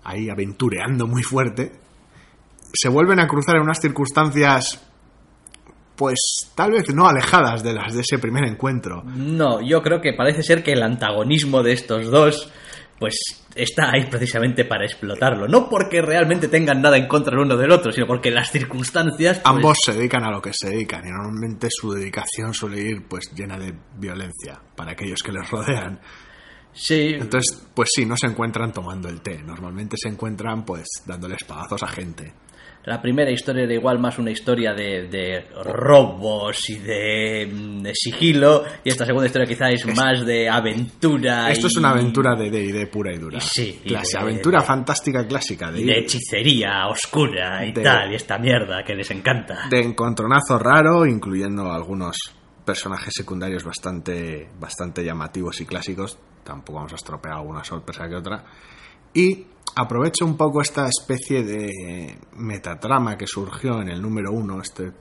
[0.03, 1.71] ahí aventureando muy fuerte,
[2.73, 4.83] se vuelven a cruzar en unas circunstancias
[5.95, 9.03] pues tal vez no alejadas de las de ese primer encuentro.
[9.03, 12.51] No, yo creo que parece ser que el antagonismo de estos dos
[12.99, 15.47] pues está ahí precisamente para explotarlo.
[15.47, 19.39] No porque realmente tengan nada en contra el uno del otro, sino porque las circunstancias...
[19.39, 23.07] pues, Ambos se dedican a lo que se dedican y normalmente su dedicación suele ir
[23.07, 25.99] pues llena de violencia para aquellos que les rodean.
[26.73, 31.35] Sí, Entonces, pues sí, no se encuentran tomando el té, normalmente se encuentran pues dándole
[31.35, 32.33] espadazos a gente.
[32.87, 37.91] La primera historia era igual más una historia de, de robos y de, mm, de
[37.93, 41.51] sigilo, y esta segunda historia quizá es más de aventura.
[41.51, 43.39] Esto y- es una aventura de D&D pura y dura.
[43.41, 48.83] Sí, y Clase, aventura fantástica clásica de, de hechicería oscura y tal, y esta mierda
[48.85, 49.67] que les encanta.
[49.69, 52.17] de encontronazo raro, incluyendo algunos
[52.65, 56.17] personajes secundarios bastante, bastante llamativos y clásicos.
[56.43, 58.43] Tampoco vamos a estropear alguna sorpresa que otra.
[59.13, 64.91] Y aprovecho un poco esta especie de metatrama que surgió en el número uno, este,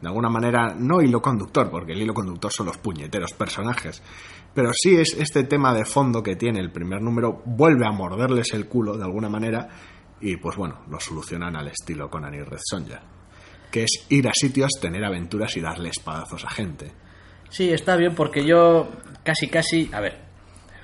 [0.00, 4.02] de alguna manera, no hilo conductor, porque el hilo conductor son los puñeteros personajes,
[4.54, 8.52] pero sí es este tema de fondo que tiene el primer número, vuelve a morderles
[8.54, 9.68] el culo de alguna manera,
[10.20, 13.02] y pues bueno, lo solucionan al estilo Conan y Red Sonja,
[13.70, 16.92] que es ir a sitios, tener aventuras y darle espadazos a gente.
[17.50, 18.88] Sí, está bien porque yo
[19.24, 20.20] casi, casi, a ver,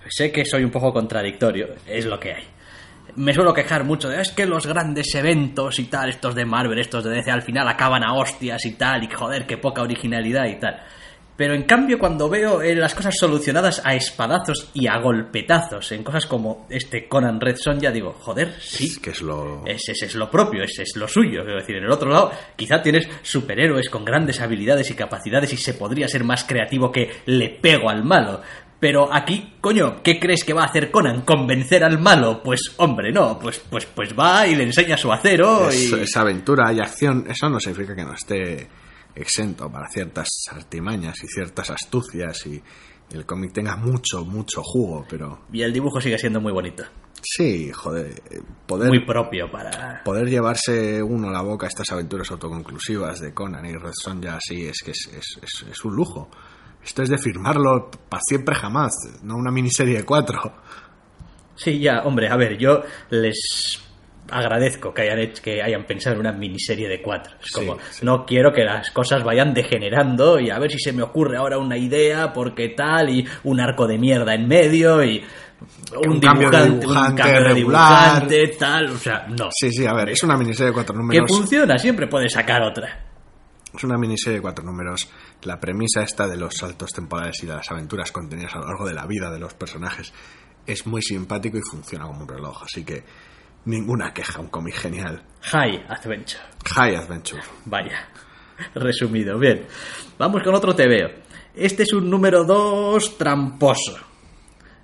[0.09, 2.54] sé que soy un poco contradictorio, es lo que hay.
[3.17, 6.79] Me suelo quejar mucho de, es que los grandes eventos y tal, estos de Marvel,
[6.79, 10.47] estos de DC, al final acaban a hostias y tal, y joder, qué poca originalidad
[10.47, 10.83] y tal.
[11.37, 16.05] Pero en cambio cuando veo eh, las cosas solucionadas a espadazos y a golpetazos, en
[16.05, 19.65] cosas como este Conan Red Son, ya digo, joder, sí, Es que es lo...
[19.67, 21.43] ese, ese es lo propio, ese es lo suyo.
[21.43, 25.57] Quiero decir, en el otro lado, quizá tienes superhéroes con grandes habilidades y capacidades y
[25.57, 28.41] se podría ser más creativo que le pego al malo.
[28.85, 31.23] Pero aquí, coño, ¿qué crees que va a hacer Conan?
[31.23, 32.43] ¿Convencer al malo?
[32.43, 35.95] Pues, hombre, no, pues, pues, pues va y le enseña su acero es, y...
[36.03, 38.69] es aventura y acción, eso no significa que no esté
[39.15, 42.63] exento para ciertas artimañas y ciertas astucias y
[43.13, 46.85] el cómic tenga mucho, mucho jugo, pero Y el dibujo sigue siendo muy bonito.
[47.23, 50.03] sí, joder, eh, poder, Muy propio para...
[50.05, 54.67] poder llevarse uno a la boca estas aventuras autoconclusivas de Conan y Red Sonja así
[54.67, 56.29] es que es, es, es- es un lujo.
[56.85, 58.93] Esto es de firmarlo para siempre jamás,
[59.23, 60.53] no una miniserie de cuatro.
[61.57, 63.81] Sí, ya, hombre, a ver, yo les
[64.31, 67.35] agradezco que hayan, hecho- que hayan pensado en una miniserie de cuatro.
[67.43, 68.05] Es como, sí.
[68.05, 71.59] no quiero que las cosas vayan degenerando y a ver si se me ocurre ahora
[71.59, 75.23] una idea, porque tal, y un arco de mierda en medio y
[76.05, 79.49] un, Un cambio dibujante, un cambio de dibujante, tal, o sea, no.
[79.53, 81.31] Sí, sí, a ver, es una miniserie de cuatro que números.
[81.31, 83.14] funciona, siempre puedes sacar otra.
[83.77, 85.09] Es una miniserie de cuatro números.
[85.43, 88.87] La premisa esta de los saltos temporales y de las aventuras contenidas a lo largo
[88.87, 90.13] de la vida de los personajes
[90.67, 92.63] es muy simpático y funciona como un reloj.
[92.63, 93.05] Así que
[93.65, 95.23] ninguna queja, un cómic genial.
[95.43, 97.43] High Adventure, High Adventure.
[97.65, 98.09] vaya.
[98.75, 99.67] Resumido, bien.
[100.19, 101.11] Vamos con otro TVO.
[101.55, 104.14] Este es un número 2 tramposo.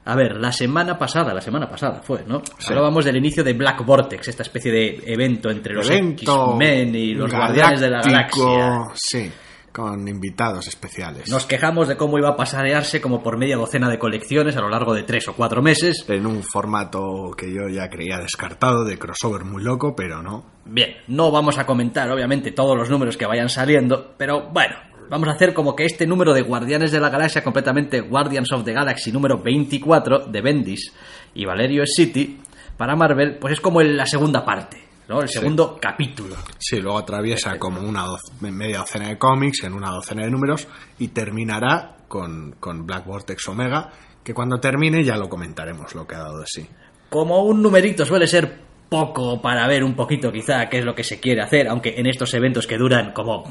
[0.04, 2.42] A ver, la semana pasada, la semana pasada fue, ¿no?
[2.66, 7.30] Hablábamos del inicio de Black Vortex, esta especie de evento entre los X-Men y los
[7.30, 8.84] Guardianes de la Galaxia.
[8.94, 9.30] Sí,
[9.72, 11.30] con invitados especiales.
[11.30, 14.68] Nos quejamos de cómo iba a pasarearse como por media docena de colecciones a lo
[14.68, 16.04] largo de tres o cuatro meses.
[16.08, 20.44] En un formato que yo ya creía descartado, de crossover muy loco, pero no.
[20.64, 24.76] Bien, no vamos a comentar obviamente todos los números que vayan saliendo, pero bueno,
[25.10, 28.64] vamos a hacer como que este número de Guardianes de la Galaxia, completamente Guardians of
[28.64, 30.94] the Galaxy número 24 de Bendis
[31.34, 32.38] y Valerio City,
[32.76, 35.20] para Marvel, pues es como la segunda parte, ¿no?
[35.20, 36.36] El segundo capítulo.
[36.58, 38.06] Sí, luego atraviesa como una
[38.40, 40.66] media docena de cómics en una docena de números
[40.98, 43.90] y terminará con, con Black Vortex Omega,
[44.22, 46.66] que cuando termine ya lo comentaremos lo que ha dado de sí.
[47.10, 51.04] Como un numerito suele ser poco para ver un poquito quizá qué es lo que
[51.04, 53.44] se quiere hacer, aunque en estos eventos que duran como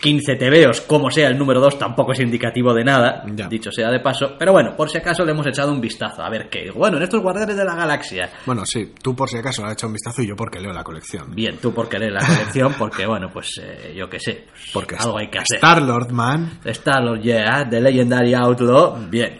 [0.00, 3.46] 15 tebeos, como sea el número 2, tampoco es indicativo de nada, Ya.
[3.48, 4.34] dicho sea de paso.
[4.38, 6.70] Pero bueno, por si acaso le hemos echado un vistazo, a ver qué.
[6.72, 8.28] Bueno, en estos Guardianes de la Galaxia.
[8.44, 10.72] Bueno, sí, tú por si acaso le has hecho un vistazo y yo porque leo
[10.72, 11.32] la colección.
[11.34, 14.96] Bien, tú por querer la colección, porque bueno, pues eh, yo qué sé, pues, Porque
[14.96, 15.56] algo hay que hacer.
[15.58, 16.58] Star-Lord, man.
[16.64, 19.38] Star-Lord, yeah, The Legendary Outlaw, bien.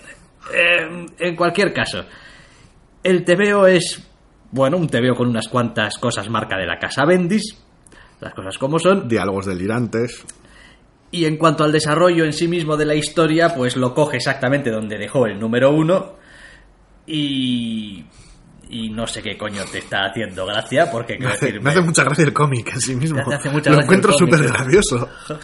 [0.55, 2.05] Eh, en cualquier caso,
[3.03, 4.06] el TVO es,
[4.57, 7.57] bueno, un TVO con unas cuantas cosas marca de la casa Bendis,
[8.21, 10.25] las cosas como son, Diálogos delirantes.
[11.12, 14.71] y en cuanto al desarrollo en sí mismo de la historia, pues lo coge exactamente
[14.71, 16.16] donde dejó el número uno,
[17.07, 18.05] y...
[18.69, 22.03] Y no sé qué coño te está haciendo gracia, porque Me hace, me hace mucha
[22.03, 23.21] gracia el cómic en sí mismo.
[23.33, 25.09] Hace mucha lo encuentro súper gracioso.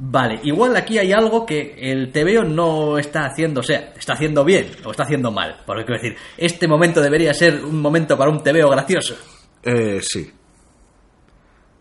[0.00, 4.44] Vale, igual aquí hay algo que el TVO no está haciendo, o sea, está haciendo
[4.44, 5.56] bien o está haciendo mal.
[5.66, 9.16] Porque quiero decir, este momento debería ser un momento para un TVO gracioso.
[9.62, 10.30] Eh, sí.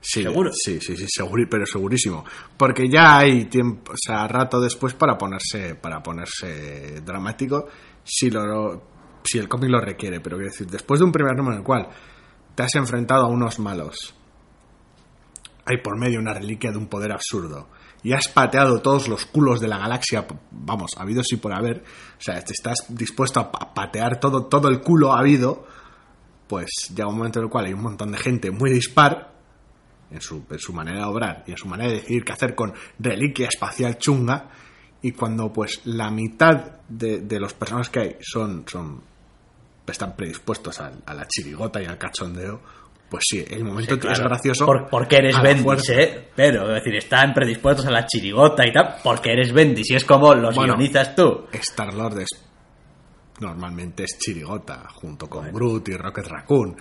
[0.01, 0.49] Sí, ¿Seguro?
[0.53, 2.23] Sí, sí, sí, seguri- pero segurísimo.
[2.55, 7.67] Porque ya hay tiempo, o sea, rato después para ponerse, para ponerse dramático
[8.03, 8.81] si lo,
[9.23, 10.21] si el cómic lo requiere.
[10.21, 11.87] Pero quiero decir, después de un primer número en el cual
[12.55, 14.15] te has enfrentado a unos malos,
[15.65, 17.67] hay por medio una reliquia de un poder absurdo
[18.03, 21.83] y has pateado todos los culos de la galaxia, vamos, habido sí por haber,
[22.17, 25.65] o sea, estás dispuesto a pa- patear todo, todo el culo habido,
[26.47, 29.33] pues llega un momento en el cual hay un montón de gente muy dispar
[30.11, 32.55] en su, en su manera de obrar y en su manera de decidir qué hacer
[32.55, 34.49] con reliquia espacial chunga
[35.01, 39.01] y cuando pues la mitad de, de los personajes que hay son, son
[39.85, 42.61] están predispuestos al- a, la chirigota y al cachondeo
[43.09, 44.13] pues sí, el momento Sí, claro.
[44.15, 45.89] es gracioso Por- porque eres Bendis.
[45.89, 46.27] ¿eh?
[46.35, 50.03] Pero, es decir, están predispuestos a la chirigota y tal, porque eres Bendis y es
[50.05, 50.75] como los Bueno.
[50.75, 51.45] guionizas tú.
[51.53, 52.29] Star Lord es
[53.39, 56.75] normalmente es chirigota junto con Groot y Rocket Raccoon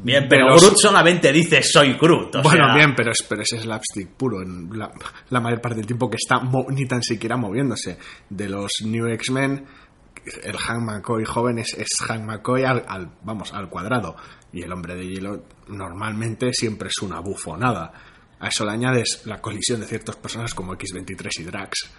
[0.00, 2.36] Bien, pero los- Groot solamente dice soy Groot.
[2.36, 4.90] o bueno, sea, bien, pero es, pero es slapstick puro en la,
[5.30, 7.98] la mayor parte del tiempo que está ni tan siquiera moviéndose.
[8.30, 9.66] De los New X-Men,
[10.44, 14.14] el Hank McCoy joven es, es Hank McCoy al, al- vamos, al cuadrado.
[14.52, 17.92] Y el hombre de hielo normalmente siempre es una bufonada.
[18.40, 21.90] A eso le añades la colisión de ciertos personajes como X-23 y Drax.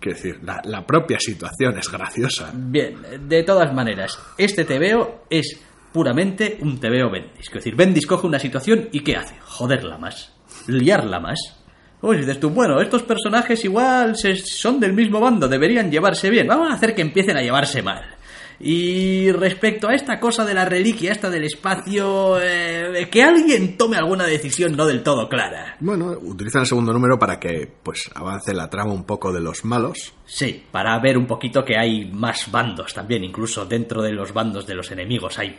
[0.00, 2.50] Quiero decir, la, la propia situación es graciosa.
[2.54, 2.96] Bien,
[3.28, 5.60] de todas maneras, este TVO es
[5.92, 7.46] puramente un TVO Bendis.
[7.48, 9.36] Es decir, Bendis coge una situación y ¿qué hace?
[9.44, 10.32] Joderla más.
[10.66, 11.38] Liarla más.
[12.00, 16.48] Pues dices tú, bueno, estos personajes igual se- son del mismo bando, deberían llevarse bien.
[16.48, 18.11] Vamos a hacer que empiecen a llevarse mal.
[18.64, 23.96] Y respecto a esta cosa de la reliquia, esta del espacio, eh, que alguien tome
[23.96, 25.76] alguna decisión no del todo clara.
[25.80, 29.64] Bueno, utilizan el segundo número para que pues avance la trama un poco de los
[29.64, 30.14] malos.
[30.26, 34.64] Sí, para ver un poquito que hay más bandos también, incluso dentro de los bandos
[34.64, 35.58] de los enemigos hay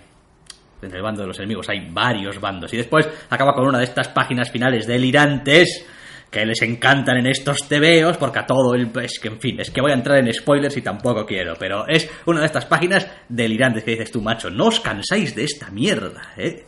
[0.82, 2.74] en el bando de los enemigos hay varios bandos.
[2.74, 5.86] Y después acaba con una de estas páginas finales delirantes
[6.34, 8.91] que les encantan en estos tebeos, porque a todo el...
[9.02, 11.88] Es que, en fin, es que voy a entrar en spoilers y tampoco quiero, pero
[11.88, 15.69] es una de estas páginas delirantes que dices tú, macho, no os cansáis de esta
[15.69, 16.65] mierda, ¿eh?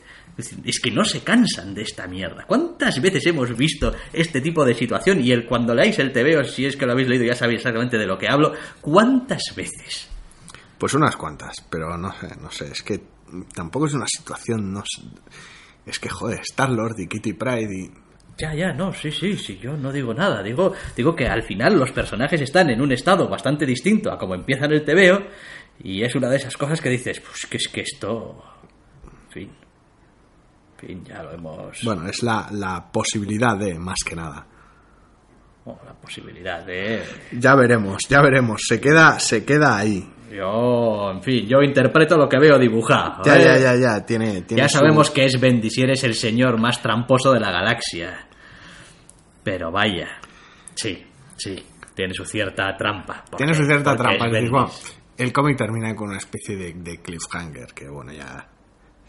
[0.66, 2.44] Es que no se cansan de esta mierda.
[2.46, 5.24] ¿Cuántas veces hemos visto este tipo de situación?
[5.24, 7.98] Y el cuando leáis el tebeo, si es que lo habéis leído, ya sabéis exactamente
[7.98, 8.52] de lo que hablo.
[8.82, 10.10] ¿Cuántas veces?
[10.78, 13.02] Pues unas cuantas, pero no sé, no sé, es que
[13.54, 15.04] tampoco es una situación, no sé,
[15.86, 18.05] es que joder, Star-Lord y Kitty Pride y...
[18.38, 20.44] Ya, ya, no, sí, sí, sí, yo no digo nada.
[20.44, 24.36] Digo, digo que al final los personajes están en un estado bastante distinto a como
[24.36, 25.22] empiezan el TVO
[25.84, 28.44] y es una de esas cosas que dices, pues que es que esto...
[29.28, 29.52] En fin.
[30.82, 31.82] En fin, ya lo hemos...
[31.84, 34.46] Bueno, es la, la posibilidad de, más que nada.
[35.66, 37.04] oh, la posibilidad de...
[37.40, 40.12] Ya veremos, ya veremos, se queda, se queda ahí.
[40.32, 43.22] Yo, en fin, yo interpreto lo que veo dibujado.
[43.24, 43.44] Ya, ¿eh?
[43.46, 44.42] ya, ya, ya, tiene...
[44.42, 47.52] tiene Ya su- sabemos que es Bendis y eres el señor más tramposo de la
[47.52, 48.25] galaxia.
[49.46, 50.10] Pero vaya,
[50.76, 51.06] sí,
[51.38, 51.56] sí,
[51.96, 53.24] tiene su cierta trampa.
[53.30, 54.26] porque- Tiene su cierta trampa.
[54.26, 54.70] es decir, bueno,
[55.18, 58.46] el cómic termina con una especie de, de cliffhanger, que bueno, ya.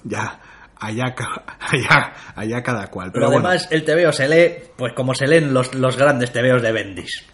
[0.05, 0.41] Ya.
[0.79, 1.15] Allá,
[1.59, 3.11] allá, allá cada cual.
[3.11, 6.31] Pero Pero bueno, además el TVO se lee, pues como se leen los, los grandes
[6.33, 7.25] TVOs de Bendis.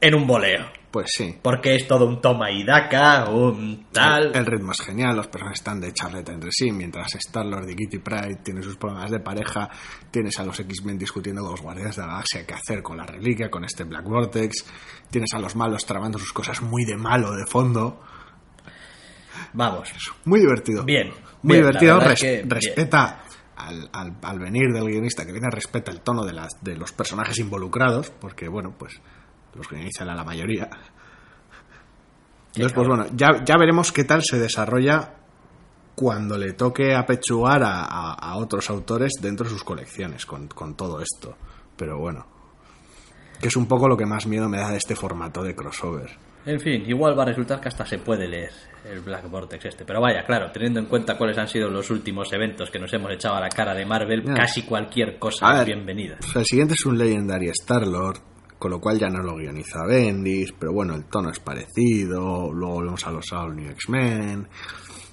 [0.00, 0.66] En un boleo.
[0.96, 1.36] Pues sí.
[1.42, 4.34] Porque es todo un toma y daca, un tal.
[4.34, 7.98] El ritmo es genial, los personajes están de charleta entre sí, mientras Star-Lord y Kitty
[7.98, 9.68] Pride tienen sus problemas de pareja,
[10.10, 13.04] tienes a los X-Men discutiendo con los Guardianes de la Galaxia qué hacer con la
[13.04, 14.64] reliquia, con este Black Vortex,
[15.10, 18.00] tienes a los malos tramando sus cosas muy de malo de fondo.
[19.52, 19.92] Vamos.
[20.24, 20.82] Muy divertido.
[20.84, 21.08] Bien,
[21.42, 23.22] Muy bien, divertido, verdad res- es que respeta
[23.56, 26.92] al, al- al venir del guionista que viene, respeta el tono de, las, de los
[26.92, 29.00] personajes involucrados, porque bueno, pues
[29.56, 30.68] los guionistas la mayoría.
[32.54, 35.14] Entonces, pues bueno, ya, ya veremos qué tal se desarrolla
[35.94, 40.74] cuando le toque apechugar a, a- a otros autores dentro de sus colecciones con, con
[40.74, 41.36] todo esto.
[41.76, 42.26] Pero bueno,
[43.40, 46.10] que es un poco lo que más miedo me da de este formato de crossover.
[46.46, 48.52] En fin, igual va a resultar que hasta se puede leer
[48.84, 49.84] el Black Vortex este.
[49.84, 53.10] Pero vaya, claro, teniendo en cuenta cuáles han sido los últimos eventos que nos hemos
[53.12, 56.16] echado a la cara de Marvel, casi cualquier cosa A es bienvenida.
[56.20, 58.18] pues el siguiente es un Legendary Star-Lord,
[58.58, 62.52] con lo cual ya no lo guioniza Bendis, pero bueno, el tono es parecido.
[62.52, 64.48] Luego volvemos a los All New X-Men.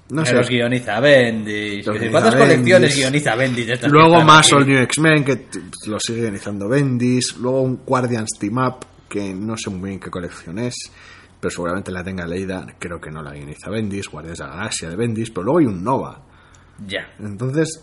[0.09, 0.33] No sé.
[0.35, 1.85] los guioniza Bendis.
[1.85, 2.35] Los ¿Cuántas Bendis.
[2.35, 4.55] colecciones guioniza Bendis de estas que Luego más aquí?
[4.55, 5.47] All New X-Men, que
[5.87, 7.37] lo sigue guionizando Bendis.
[7.37, 10.75] Luego un Guardians Team Up, que no sé muy bien qué colección es,
[11.39, 12.65] pero seguramente la tenga leída.
[12.79, 15.65] Creo que no la guioniza Bendis, Guardians de la Galaxia de Bendis, pero luego hay
[15.65, 16.21] un Nova.
[16.85, 17.81] Ya, Entonces,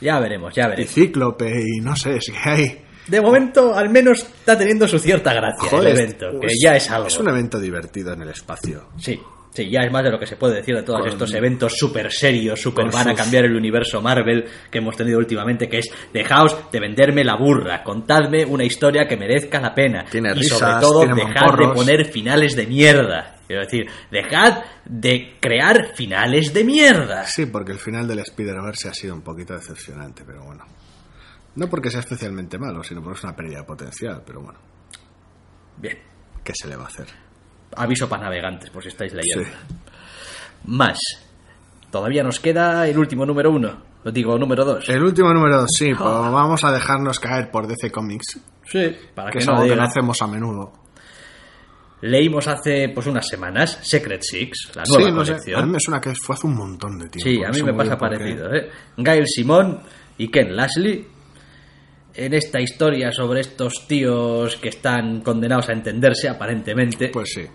[0.00, 0.92] ya veremos, ya y veremos.
[0.92, 2.84] Cíclope, y no sé, es que hay.
[3.06, 6.76] De momento, al menos está teniendo su cierta gracia Joder, el evento, que pues, ya
[6.76, 7.08] es algo.
[7.08, 8.88] Es un evento divertido en el espacio.
[8.98, 9.20] Sí,
[9.52, 11.72] sí, ya es más de lo que se puede decir de todos Con- estos eventos
[11.76, 15.90] súper serios, súper van a cambiar el universo Marvel que hemos tenido últimamente, que es
[16.12, 20.04] dejaos de venderme la burra, contadme una historia que merezca la pena.
[20.08, 23.36] Tiene y risas, sobre todo, tiene dejad de poner finales de mierda.
[23.46, 27.24] Quiero decir, dejad de crear finales de mierda.
[27.26, 30.64] Sí, porque el final del Spider-Verse ha sido un poquito decepcionante, pero bueno.
[31.56, 34.58] No porque sea especialmente malo, sino porque es una pérdida de potencial, pero bueno,
[35.78, 35.98] Bien,
[36.44, 37.06] ¿qué se le va a hacer?
[37.76, 39.44] aviso para navegantes, por si estáis leyendo.
[39.44, 39.74] Sí.
[40.64, 40.98] Más.
[41.90, 43.82] Todavía nos queda el último número uno.
[44.02, 44.88] Lo digo, número dos.
[44.88, 49.30] El último número 2, sí, pues vamos a dejarnos caer por DC Comics, Sí, para
[49.30, 49.88] que que es no algo que no digan.
[49.88, 50.72] hacemos a menudo.
[52.02, 55.78] Leímos hace pues unas semanas Secret Six, la nueva Sí, no sé, a mí me
[55.80, 57.28] suena que fue hace un montón de tiempo.
[57.30, 58.50] Sí, a mí me pasa parecido.
[58.54, 58.70] ¿eh?
[58.96, 59.80] Gail Simón
[60.16, 61.06] y Ken Lashley
[62.14, 67.08] en esta historia sobre estos tíos que están condenados a entenderse aparentemente.
[67.08, 67.46] Pues sí.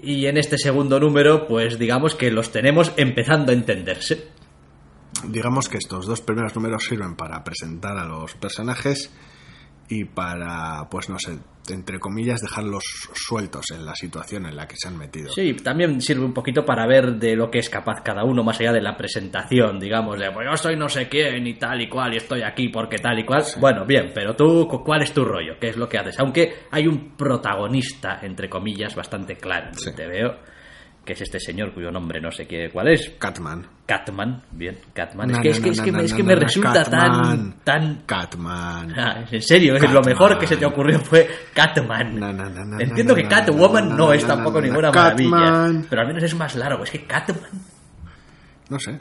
[0.00, 4.28] Y en este segundo número, pues digamos que los tenemos empezando a entenderse.
[5.26, 9.10] Digamos que estos dos primeros números sirven para presentar a los personajes
[9.88, 11.38] y para, pues no sé,
[11.70, 12.82] entre comillas, dejarlos
[13.14, 15.30] sueltos en la situación en la que se han metido.
[15.32, 18.58] Sí, también sirve un poquito para ver de lo que es capaz cada uno, más
[18.60, 21.88] allá de la presentación, digamos, de pues yo soy no sé quién y tal y
[21.88, 23.42] cual y estoy aquí porque tal y cual.
[23.60, 25.54] Bueno, bien, pero tú, cu- ¿cuál es tu rollo?
[25.60, 26.18] ¿Qué es lo que haces?
[26.18, 29.90] Aunque hay un protagonista, entre comillas, bastante claro, Sí.
[29.94, 30.36] te veo,
[31.08, 33.12] que es este señor cuyo nombre no sé qué, cuál es.
[33.18, 33.66] Catman.
[33.86, 35.30] Catman, bien, Catman.
[35.30, 37.22] Es que, es que, es me, es que me resulta Catman.
[37.64, 37.64] tan...
[37.64, 38.92] tan Catman.
[38.94, 40.04] Ah, en serio, es lo Catman.
[40.04, 42.78] mejor que se te ocurrió fue Catman.
[42.78, 45.30] Entiendo que Catwoman no, es tampoco ninguna Catman.
[45.30, 46.84] maravilla, pero al menos es más largo.
[46.84, 47.48] Es que Catman
[48.68, 49.00] No sé,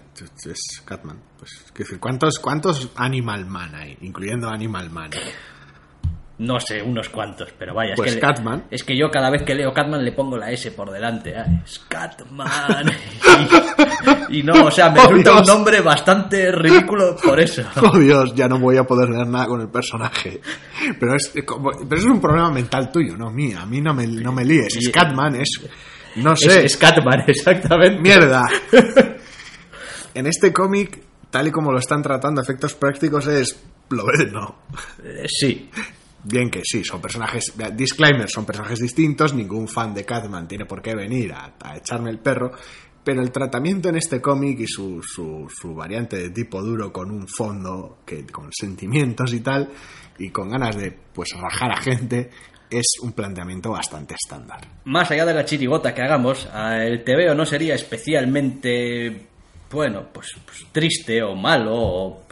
[0.49, 1.17] es- Catman.
[1.37, 3.97] Pues, ¿cuántos, ¿cuántos Animal Man hay?
[3.99, 5.09] Incluyendo Animal Man.
[6.39, 7.93] No sé, unos cuantos, pero vaya.
[7.95, 8.65] Pues es que Catman.
[8.69, 11.31] Es que yo cada vez que leo Catman le pongo la S por delante.
[11.31, 11.43] ¿eh?
[11.65, 12.91] Es Catman.
[14.29, 17.63] y, y no, o sea, me Oh, resulta un nombre bastante ridículo por eso.
[17.81, 20.39] Oh Dios, ya no voy a poder leer nada con el personaje.
[20.99, 23.57] Pero es, como- pero es un problema mental tuyo, no mío.
[23.59, 24.75] A mí no me, no me líes.
[24.77, 25.49] Es Catman, es.
[26.17, 26.65] No sé.
[26.65, 27.99] es Catman, exactamente.
[27.99, 28.43] Mierda.
[30.13, 30.99] en este cómic,
[31.31, 33.59] tal y como lo están tratando efectos prácticos, es.
[33.89, 34.55] Lo ves, no.
[35.03, 35.69] Eh, sí,
[36.29, 37.53] Bien que sí, son personajes.
[37.73, 39.33] Disclaimer, son personajes distintos.
[39.33, 42.51] Ningún fan de Catman tiene por qué venir a, echarme el perro.
[43.01, 47.25] Pero el tratamiento en este cómic y su, su, variante de tipo duro con un
[47.25, 49.69] fondo que con sentimientos y tal,
[50.19, 52.29] y con ganas de pues rajar a gente,
[52.69, 54.59] es un planteamiento bastante estándar.
[54.83, 59.27] más allá de la chirigota que hagamos, el TVO no sería especialmente,
[59.71, 62.23] bueno, pues, pues triste o malo o,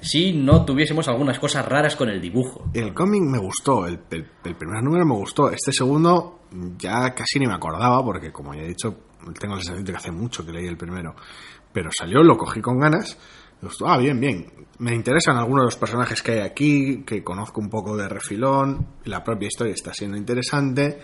[0.00, 2.66] si no tuviésemos algunas cosas raras con el dibujo.
[2.74, 5.50] El cómic me gustó, el, el- primer número me gustó.
[5.50, 6.40] Este segundo
[6.78, 8.94] ya casi ni me acordaba porque, como ya he dicho,
[9.38, 11.14] tengo la sensación de que hace mucho que leí el primero.
[11.72, 13.18] Pero salió, lo cogí con ganas,
[13.60, 14.52] Digo, Ah, bien, bien.
[14.78, 18.86] Me interesan algunos de los personajes que hay aquí, que conozco un poco de refilón,
[19.04, 21.00] y la propia historia está siendo interesante.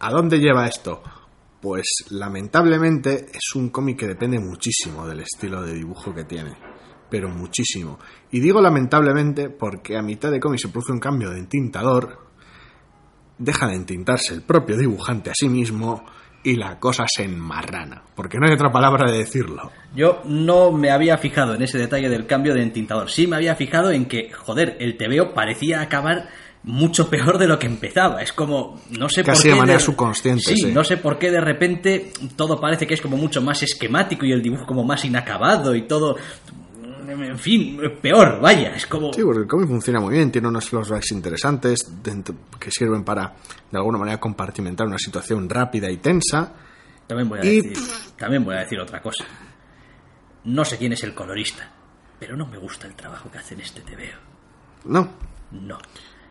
[0.00, 1.02] ¿A dónde lleva esto?
[1.60, 6.56] Pues lamentablemente es un cómic que depende muchísimo del estilo de dibujo que tiene.
[7.10, 7.98] Pero muchísimo.
[8.30, 12.26] Y digo lamentablemente porque a mitad de cómic se produce un cambio de entintador,
[13.36, 16.04] deja de entintarse el propio dibujante a sí mismo
[16.42, 18.02] y la cosa se enmarrana.
[18.14, 19.70] Porque no hay otra palabra de decirlo.
[19.94, 23.10] Yo no me había fijado en ese detalle del cambio de entintador.
[23.10, 26.28] Sí me había fijado en que, joder, el TVO parecía acabar
[26.62, 28.22] mucho peor de lo que empezaba.
[28.22, 29.48] Es como, no sé Casi por qué.
[29.50, 30.72] de manera subconsciente, Sí, sí.
[30.72, 34.32] no sé por qué de repente todo parece que es como mucho más esquemático y
[34.32, 36.16] el dibujo como más inacabado y todo.
[37.08, 38.74] En fin, peor, vaya.
[38.76, 39.12] Es como.
[39.12, 41.90] Sí, porque el cómic funciona muy bien, tiene unos flashbacks interesantes
[42.58, 43.34] que sirven para,
[43.70, 46.52] de alguna manera, compartimentar una situación rápida y tensa.
[47.08, 47.84] También voy a Y- decir,
[48.16, 49.24] también voy a decir otra cosa.
[50.44, 51.68] No sé quién es el colorista,
[52.20, 54.18] pero no me gusta el trabajo que hace en este TVO.
[54.84, 55.08] No,
[55.50, 55.78] No.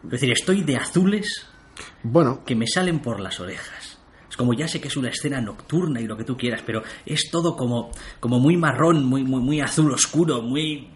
[0.03, 1.45] Es decir, estoy de azules
[2.03, 3.97] bueno, que me salen por las orejas.
[4.29, 6.81] Es como ya sé que es una escena nocturna y lo que tú quieras, pero
[7.05, 10.89] es todo como, como muy marrón, muy, muy, muy azul oscuro, muy.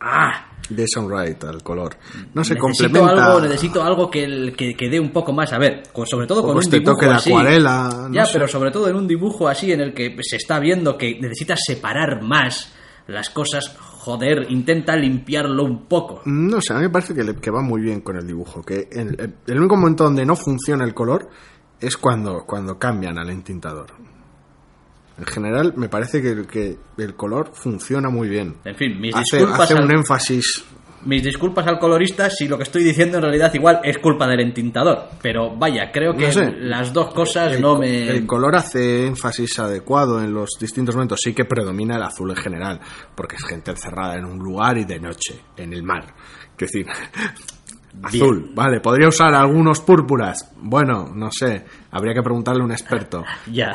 [0.00, 0.46] ¡Ah!
[0.74, 1.96] Jason Wright al color.
[2.34, 3.26] No se necesito complementa.
[3.26, 5.52] algo, necesito algo que, el- que, que dé un poco más.
[5.52, 7.30] A ver, con- sobre todo con Poco un este dibujo toque de así.
[7.30, 8.32] acuarela, no ya, sé.
[8.34, 11.60] pero sobre todo en un dibujo así en el que se está viendo que necesitas
[11.66, 12.72] separar más
[13.08, 13.76] las cosas.
[14.02, 16.22] Joder, intenta limpiarlo un poco.
[16.24, 18.62] No sé, a mí me parece que, le- que va muy bien con el dibujo.
[18.62, 21.28] Que el, el- el único momento donde no funciona el color
[21.78, 23.88] es cuando, cuando cambian al entintador.
[25.18, 28.56] En general, me parece que, que el color funciona muy bien.
[28.64, 29.60] En fin, mis Hace, disculpas.
[29.60, 30.64] hace al- un énfasis
[31.04, 34.40] Mis disculpas al colorista si lo que estoy diciendo en realidad igual es culpa del
[34.40, 35.08] entintador.
[35.22, 36.52] Pero vaya, creo que No sé.
[36.60, 38.08] las dos cosas El, no me...
[38.08, 41.20] el color hace énfasis adecuado en los distintos momentos.
[41.22, 42.80] Sí que predomina el azul en general,
[43.14, 46.14] porque es gente encerrada en un lugar y de noche, en el mar.
[46.58, 46.86] Es decir,
[48.02, 48.80] azul, vale.
[48.80, 50.52] ¿Podría usar algunos púrpuras?
[50.60, 51.64] Bueno, no sé.
[51.90, 53.24] Habría que preguntarle a un experto.
[53.50, 53.72] Ya.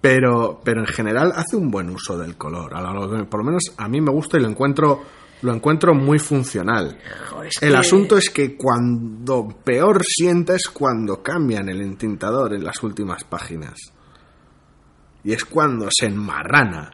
[0.00, 2.74] Pero, pero en general hace un buen uso del color.
[2.74, 5.02] A lo- Por lo menos a mí me gusta y lo encuentro,
[5.42, 6.98] lo encuentro muy funcional.
[7.30, 12.64] Joder, es El que- asunto es que cuando peor sientes cuando cambian el entintador en
[12.64, 13.74] las últimas páginas.
[15.24, 16.90] Y es cuando se enmarrana.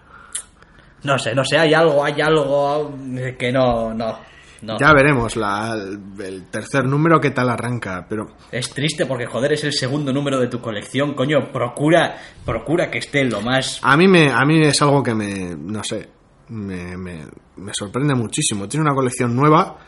[1.04, 2.92] No sé, no sé, hay algo, hay algo
[3.38, 4.18] que no, no,
[4.62, 4.78] no.
[4.80, 5.74] Ya veremos la-
[6.18, 10.40] el tercer número qué tal arranca, pero Es triste porque, joder, es el segundo número
[10.40, 11.52] de tu colección, coño.
[11.52, 13.78] Procura, procura que esté lo más...
[13.82, 16.08] a mí, me, a mí es algo que me, no sé,
[16.48, 17.26] me, me-
[17.56, 18.68] me sorprende muchísimo.
[18.68, 19.78] Tiene una colección nueva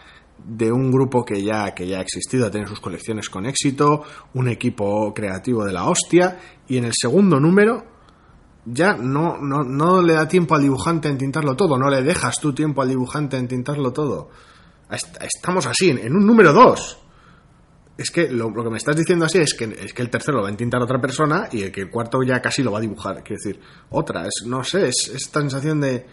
[0.44, 4.02] de un grupo que ya, que ya ha existido, tiene sus colecciones con éxito,
[4.34, 6.38] un equipo creativo de la hostia,
[6.68, 7.84] y en el segundo número
[8.64, 12.38] ya no, no, no le da tiempo al dibujante a entintarlo todo, no le dejas
[12.40, 14.30] tú tiempo al dibujante a entintarlo todo.
[14.90, 16.98] Est- Estamos así, en, en un número 2.
[17.96, 20.36] Es que lo, lo que me estás diciendo así es que, es que el tercero
[20.36, 22.78] lo va a entintar otra persona y el que el cuarto ya casi lo va
[22.78, 23.24] a dibujar.
[23.24, 26.06] Quiero decir, otra, es, no sé, es esta sensación de.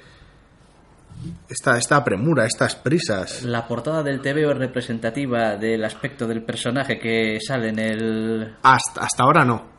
[1.49, 3.43] Esta, esta premura, estas prisas.
[3.43, 8.55] La portada del TVO es representativa del aspecto del personaje que sale en el...
[8.63, 9.73] Hasta, hasta ahora no.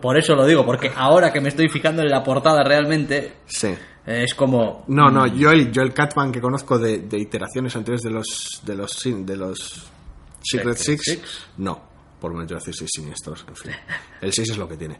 [0.00, 3.68] Por eso lo digo, porque ahora que me estoy fijando en la portada realmente, Sí.
[3.68, 4.84] eh, es como...
[4.88, 8.60] No, no, yo el, yo el Catman que conozco de, de iteraciones anteriores de los
[8.64, 9.86] de los de los
[10.42, 11.46] Secret Secret Six, Six.
[11.58, 11.80] no,
[12.20, 13.72] por lo menos yo decir seis siniestros, en fin.
[14.20, 14.98] El 6 es lo que tiene.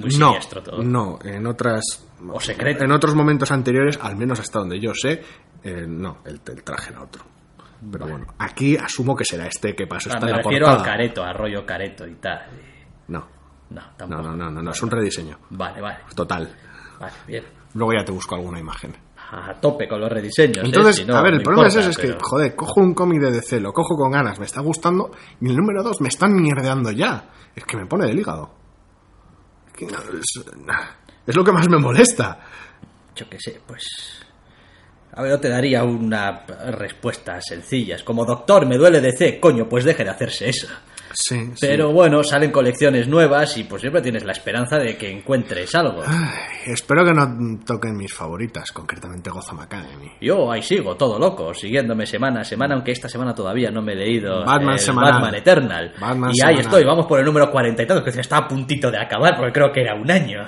[0.00, 0.34] Muy no,
[0.64, 0.82] todo.
[0.82, 2.84] no, en otras O secreto.
[2.84, 5.22] en otros momentos anteriores, al menos hasta donde yo sé,
[5.62, 7.24] eh, no, el, el traje era otro.
[7.92, 10.84] Pero bueno, aquí asumo que será este que pasó Ah, me la refiero portada.
[10.84, 12.40] al careto, a rollo careto y tal.
[13.08, 13.20] No,
[13.70, 14.22] No, no, tampoco.
[14.22, 15.38] no, no, no, no, es un rediseño.
[15.50, 16.48] Vale, vale, Total.
[16.98, 17.44] vale, bien.
[17.74, 18.96] Luego ya te busco alguna imagen.
[19.30, 20.58] A tope con los rediseños.
[20.58, 20.66] ¿eh?
[20.66, 22.54] Entonces, Si no, a ver, no el problema importa, es ese, es pero- que, joder,
[22.56, 25.82] cojo un cómic de DC, lo cojo con ganas, me está gustando, y el número
[25.82, 27.30] 2 me están mierdeando ya.
[27.54, 28.54] Es que me pone del hígado.
[31.26, 32.38] Es, lo que más me molesta.
[33.14, 33.84] Yo qué sé, pues...
[35.12, 37.96] A ver, te daría una respuesta sencilla.
[37.96, 39.38] Es como, doctor, me duele DC.
[39.38, 40.66] Coño, pues deje de hacerse eso.
[41.14, 41.66] Sí, sí.
[41.66, 46.02] Pero bueno, salen colecciones nuevas y pues siempre tienes la esperanza de que encuentres algo.
[46.06, 47.26] Ay, espero que no
[47.64, 50.10] toquen mis favoritas, concretamente Gotham Academy.
[50.20, 53.92] Yo ahí sigo, todo loco, siguiéndome semana a semana, aunque esta semana todavía no me
[53.92, 54.94] he leído Batman el.
[54.94, 55.94] Batman Eternal.
[56.00, 56.60] Batman y ahí semanal.
[56.60, 59.52] estoy, vamos por el número cuarenta y tantos, que está a puntito de acabar, porque
[59.52, 60.42] creo que era un año.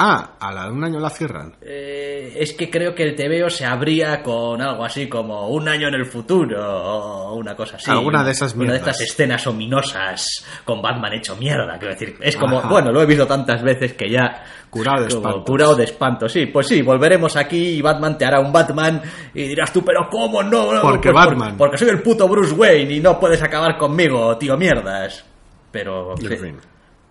[0.00, 1.56] Ah, a la de un año la cierran.
[1.60, 5.88] Eh, es que creo que el TVO se abría con algo así como un año
[5.88, 7.90] en el futuro o una cosa así.
[7.90, 8.88] Alguna de esas Una de mierdas.
[9.00, 11.78] estas escenas ominosas con Batman hecho mierda.
[11.78, 12.68] Quiero decir, es como, Ajá.
[12.68, 14.44] bueno, lo he visto tantas veces que ya.
[14.70, 15.44] Curado de como espantos.
[15.46, 16.46] Curado de espanto, sí.
[16.46, 19.02] Pues sí, volveremos aquí y Batman te hará un Batman
[19.34, 20.74] y dirás tú, pero ¿cómo no?
[20.74, 20.80] no?
[20.82, 21.56] Porque Pues Batman.
[21.56, 25.24] Porque soy el puto Bruce Wayne y no puedes acabar conmigo, tío mierdas.
[25.72, 26.14] Pero.
[26.20, 26.56] En fin.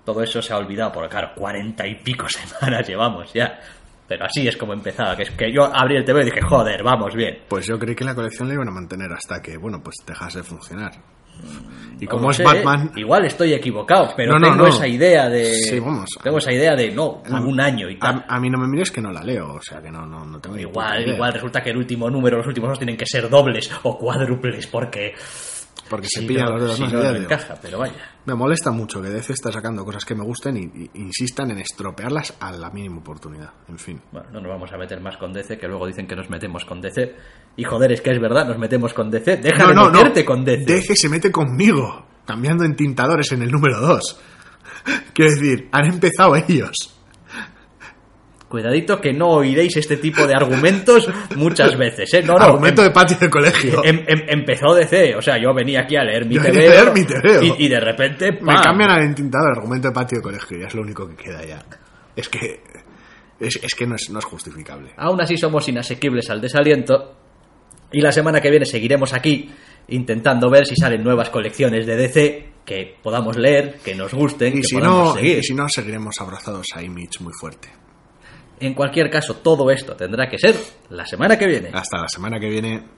[0.07, 3.59] Todo eso se ha olvidado, porque claro, cuarenta y pico semanas llevamos ya.
[4.07, 6.81] Pero así es como empezaba, que es que yo abrí el TV y dije, joder,
[6.81, 7.39] vamos bien.
[7.49, 10.37] Pues yo creí que la colección la iban a mantener hasta que, bueno, pues dejase
[10.37, 10.93] de funcionar.
[11.99, 15.27] Y No como es sé, Batman, Igual estoy equivocado, pero No, no, tengo esa idea
[15.27, 15.53] de.
[15.53, 16.09] Sí, vamos.
[16.23, 18.23] Tengo esa idea de no, a- un año y tal.
[18.29, 20.23] a, a mí no me mires que no la leo, o sea que no, no,
[20.25, 23.29] no tengo Igual, igual resulta que el último número, los últimos dos tienen que ser
[23.29, 25.13] dobles o cuádruples, porque.
[25.89, 27.15] Porque se pillan los dedos más no, digo.
[27.23, 27.93] encaja, pero vaya.
[28.25, 31.59] Me molesta mucho que DC está sacando cosas que me gusten y, y- insistan en
[31.59, 33.51] estropearlas a la mínima oportunidad.
[33.69, 34.01] En fin.
[34.11, 36.65] Bueno, no nos vamos a meter más con DC, que luego dicen que nos metemos
[36.65, 37.15] con DC.
[37.55, 39.37] Y joder, es que es verdad, nos metemos con DC.
[39.37, 39.91] Deja no, de no, no.
[39.99, 40.65] meterte con DC.
[40.65, 44.19] DC se mete conmigo, cambiando en tintadores en el número 2.
[45.13, 46.96] Quiero decir, han empezado ellos.
[48.47, 52.23] Cuidadito que no oiréis este tipo de argumentos muchas veces, ¿eh?
[52.23, 52.45] No, no.
[52.45, 53.83] Argumento em- de patio de colegio.
[53.83, 57.43] em- em- empezó DC, o sea, yo venía aquí a leer mi leer mi TVO.
[57.43, 60.75] Y, y de repente, Me cambian al entintador, argumento de patio de colegio, ya es
[60.75, 61.59] lo único que queda ya.
[62.15, 62.61] Es que.
[63.39, 64.91] Es, es que no es, no es justificable.
[64.97, 67.15] Aún así somos inasequibles al desaliento.
[67.91, 69.49] Y la semana que viene seguiremos aquí
[69.89, 74.61] intentando ver si salen nuevas colecciones de DC que podamos leer, que nos gusten, Y
[74.61, 75.37] que si, podamos no, seguir.
[75.37, 77.69] y si no, seguiremos abrazados a Image muy fuerte.
[78.59, 80.55] En cualquier caso, todo esto tendrá que ser
[80.89, 81.69] la semana que viene.
[81.73, 82.96] Hasta la semana que viene.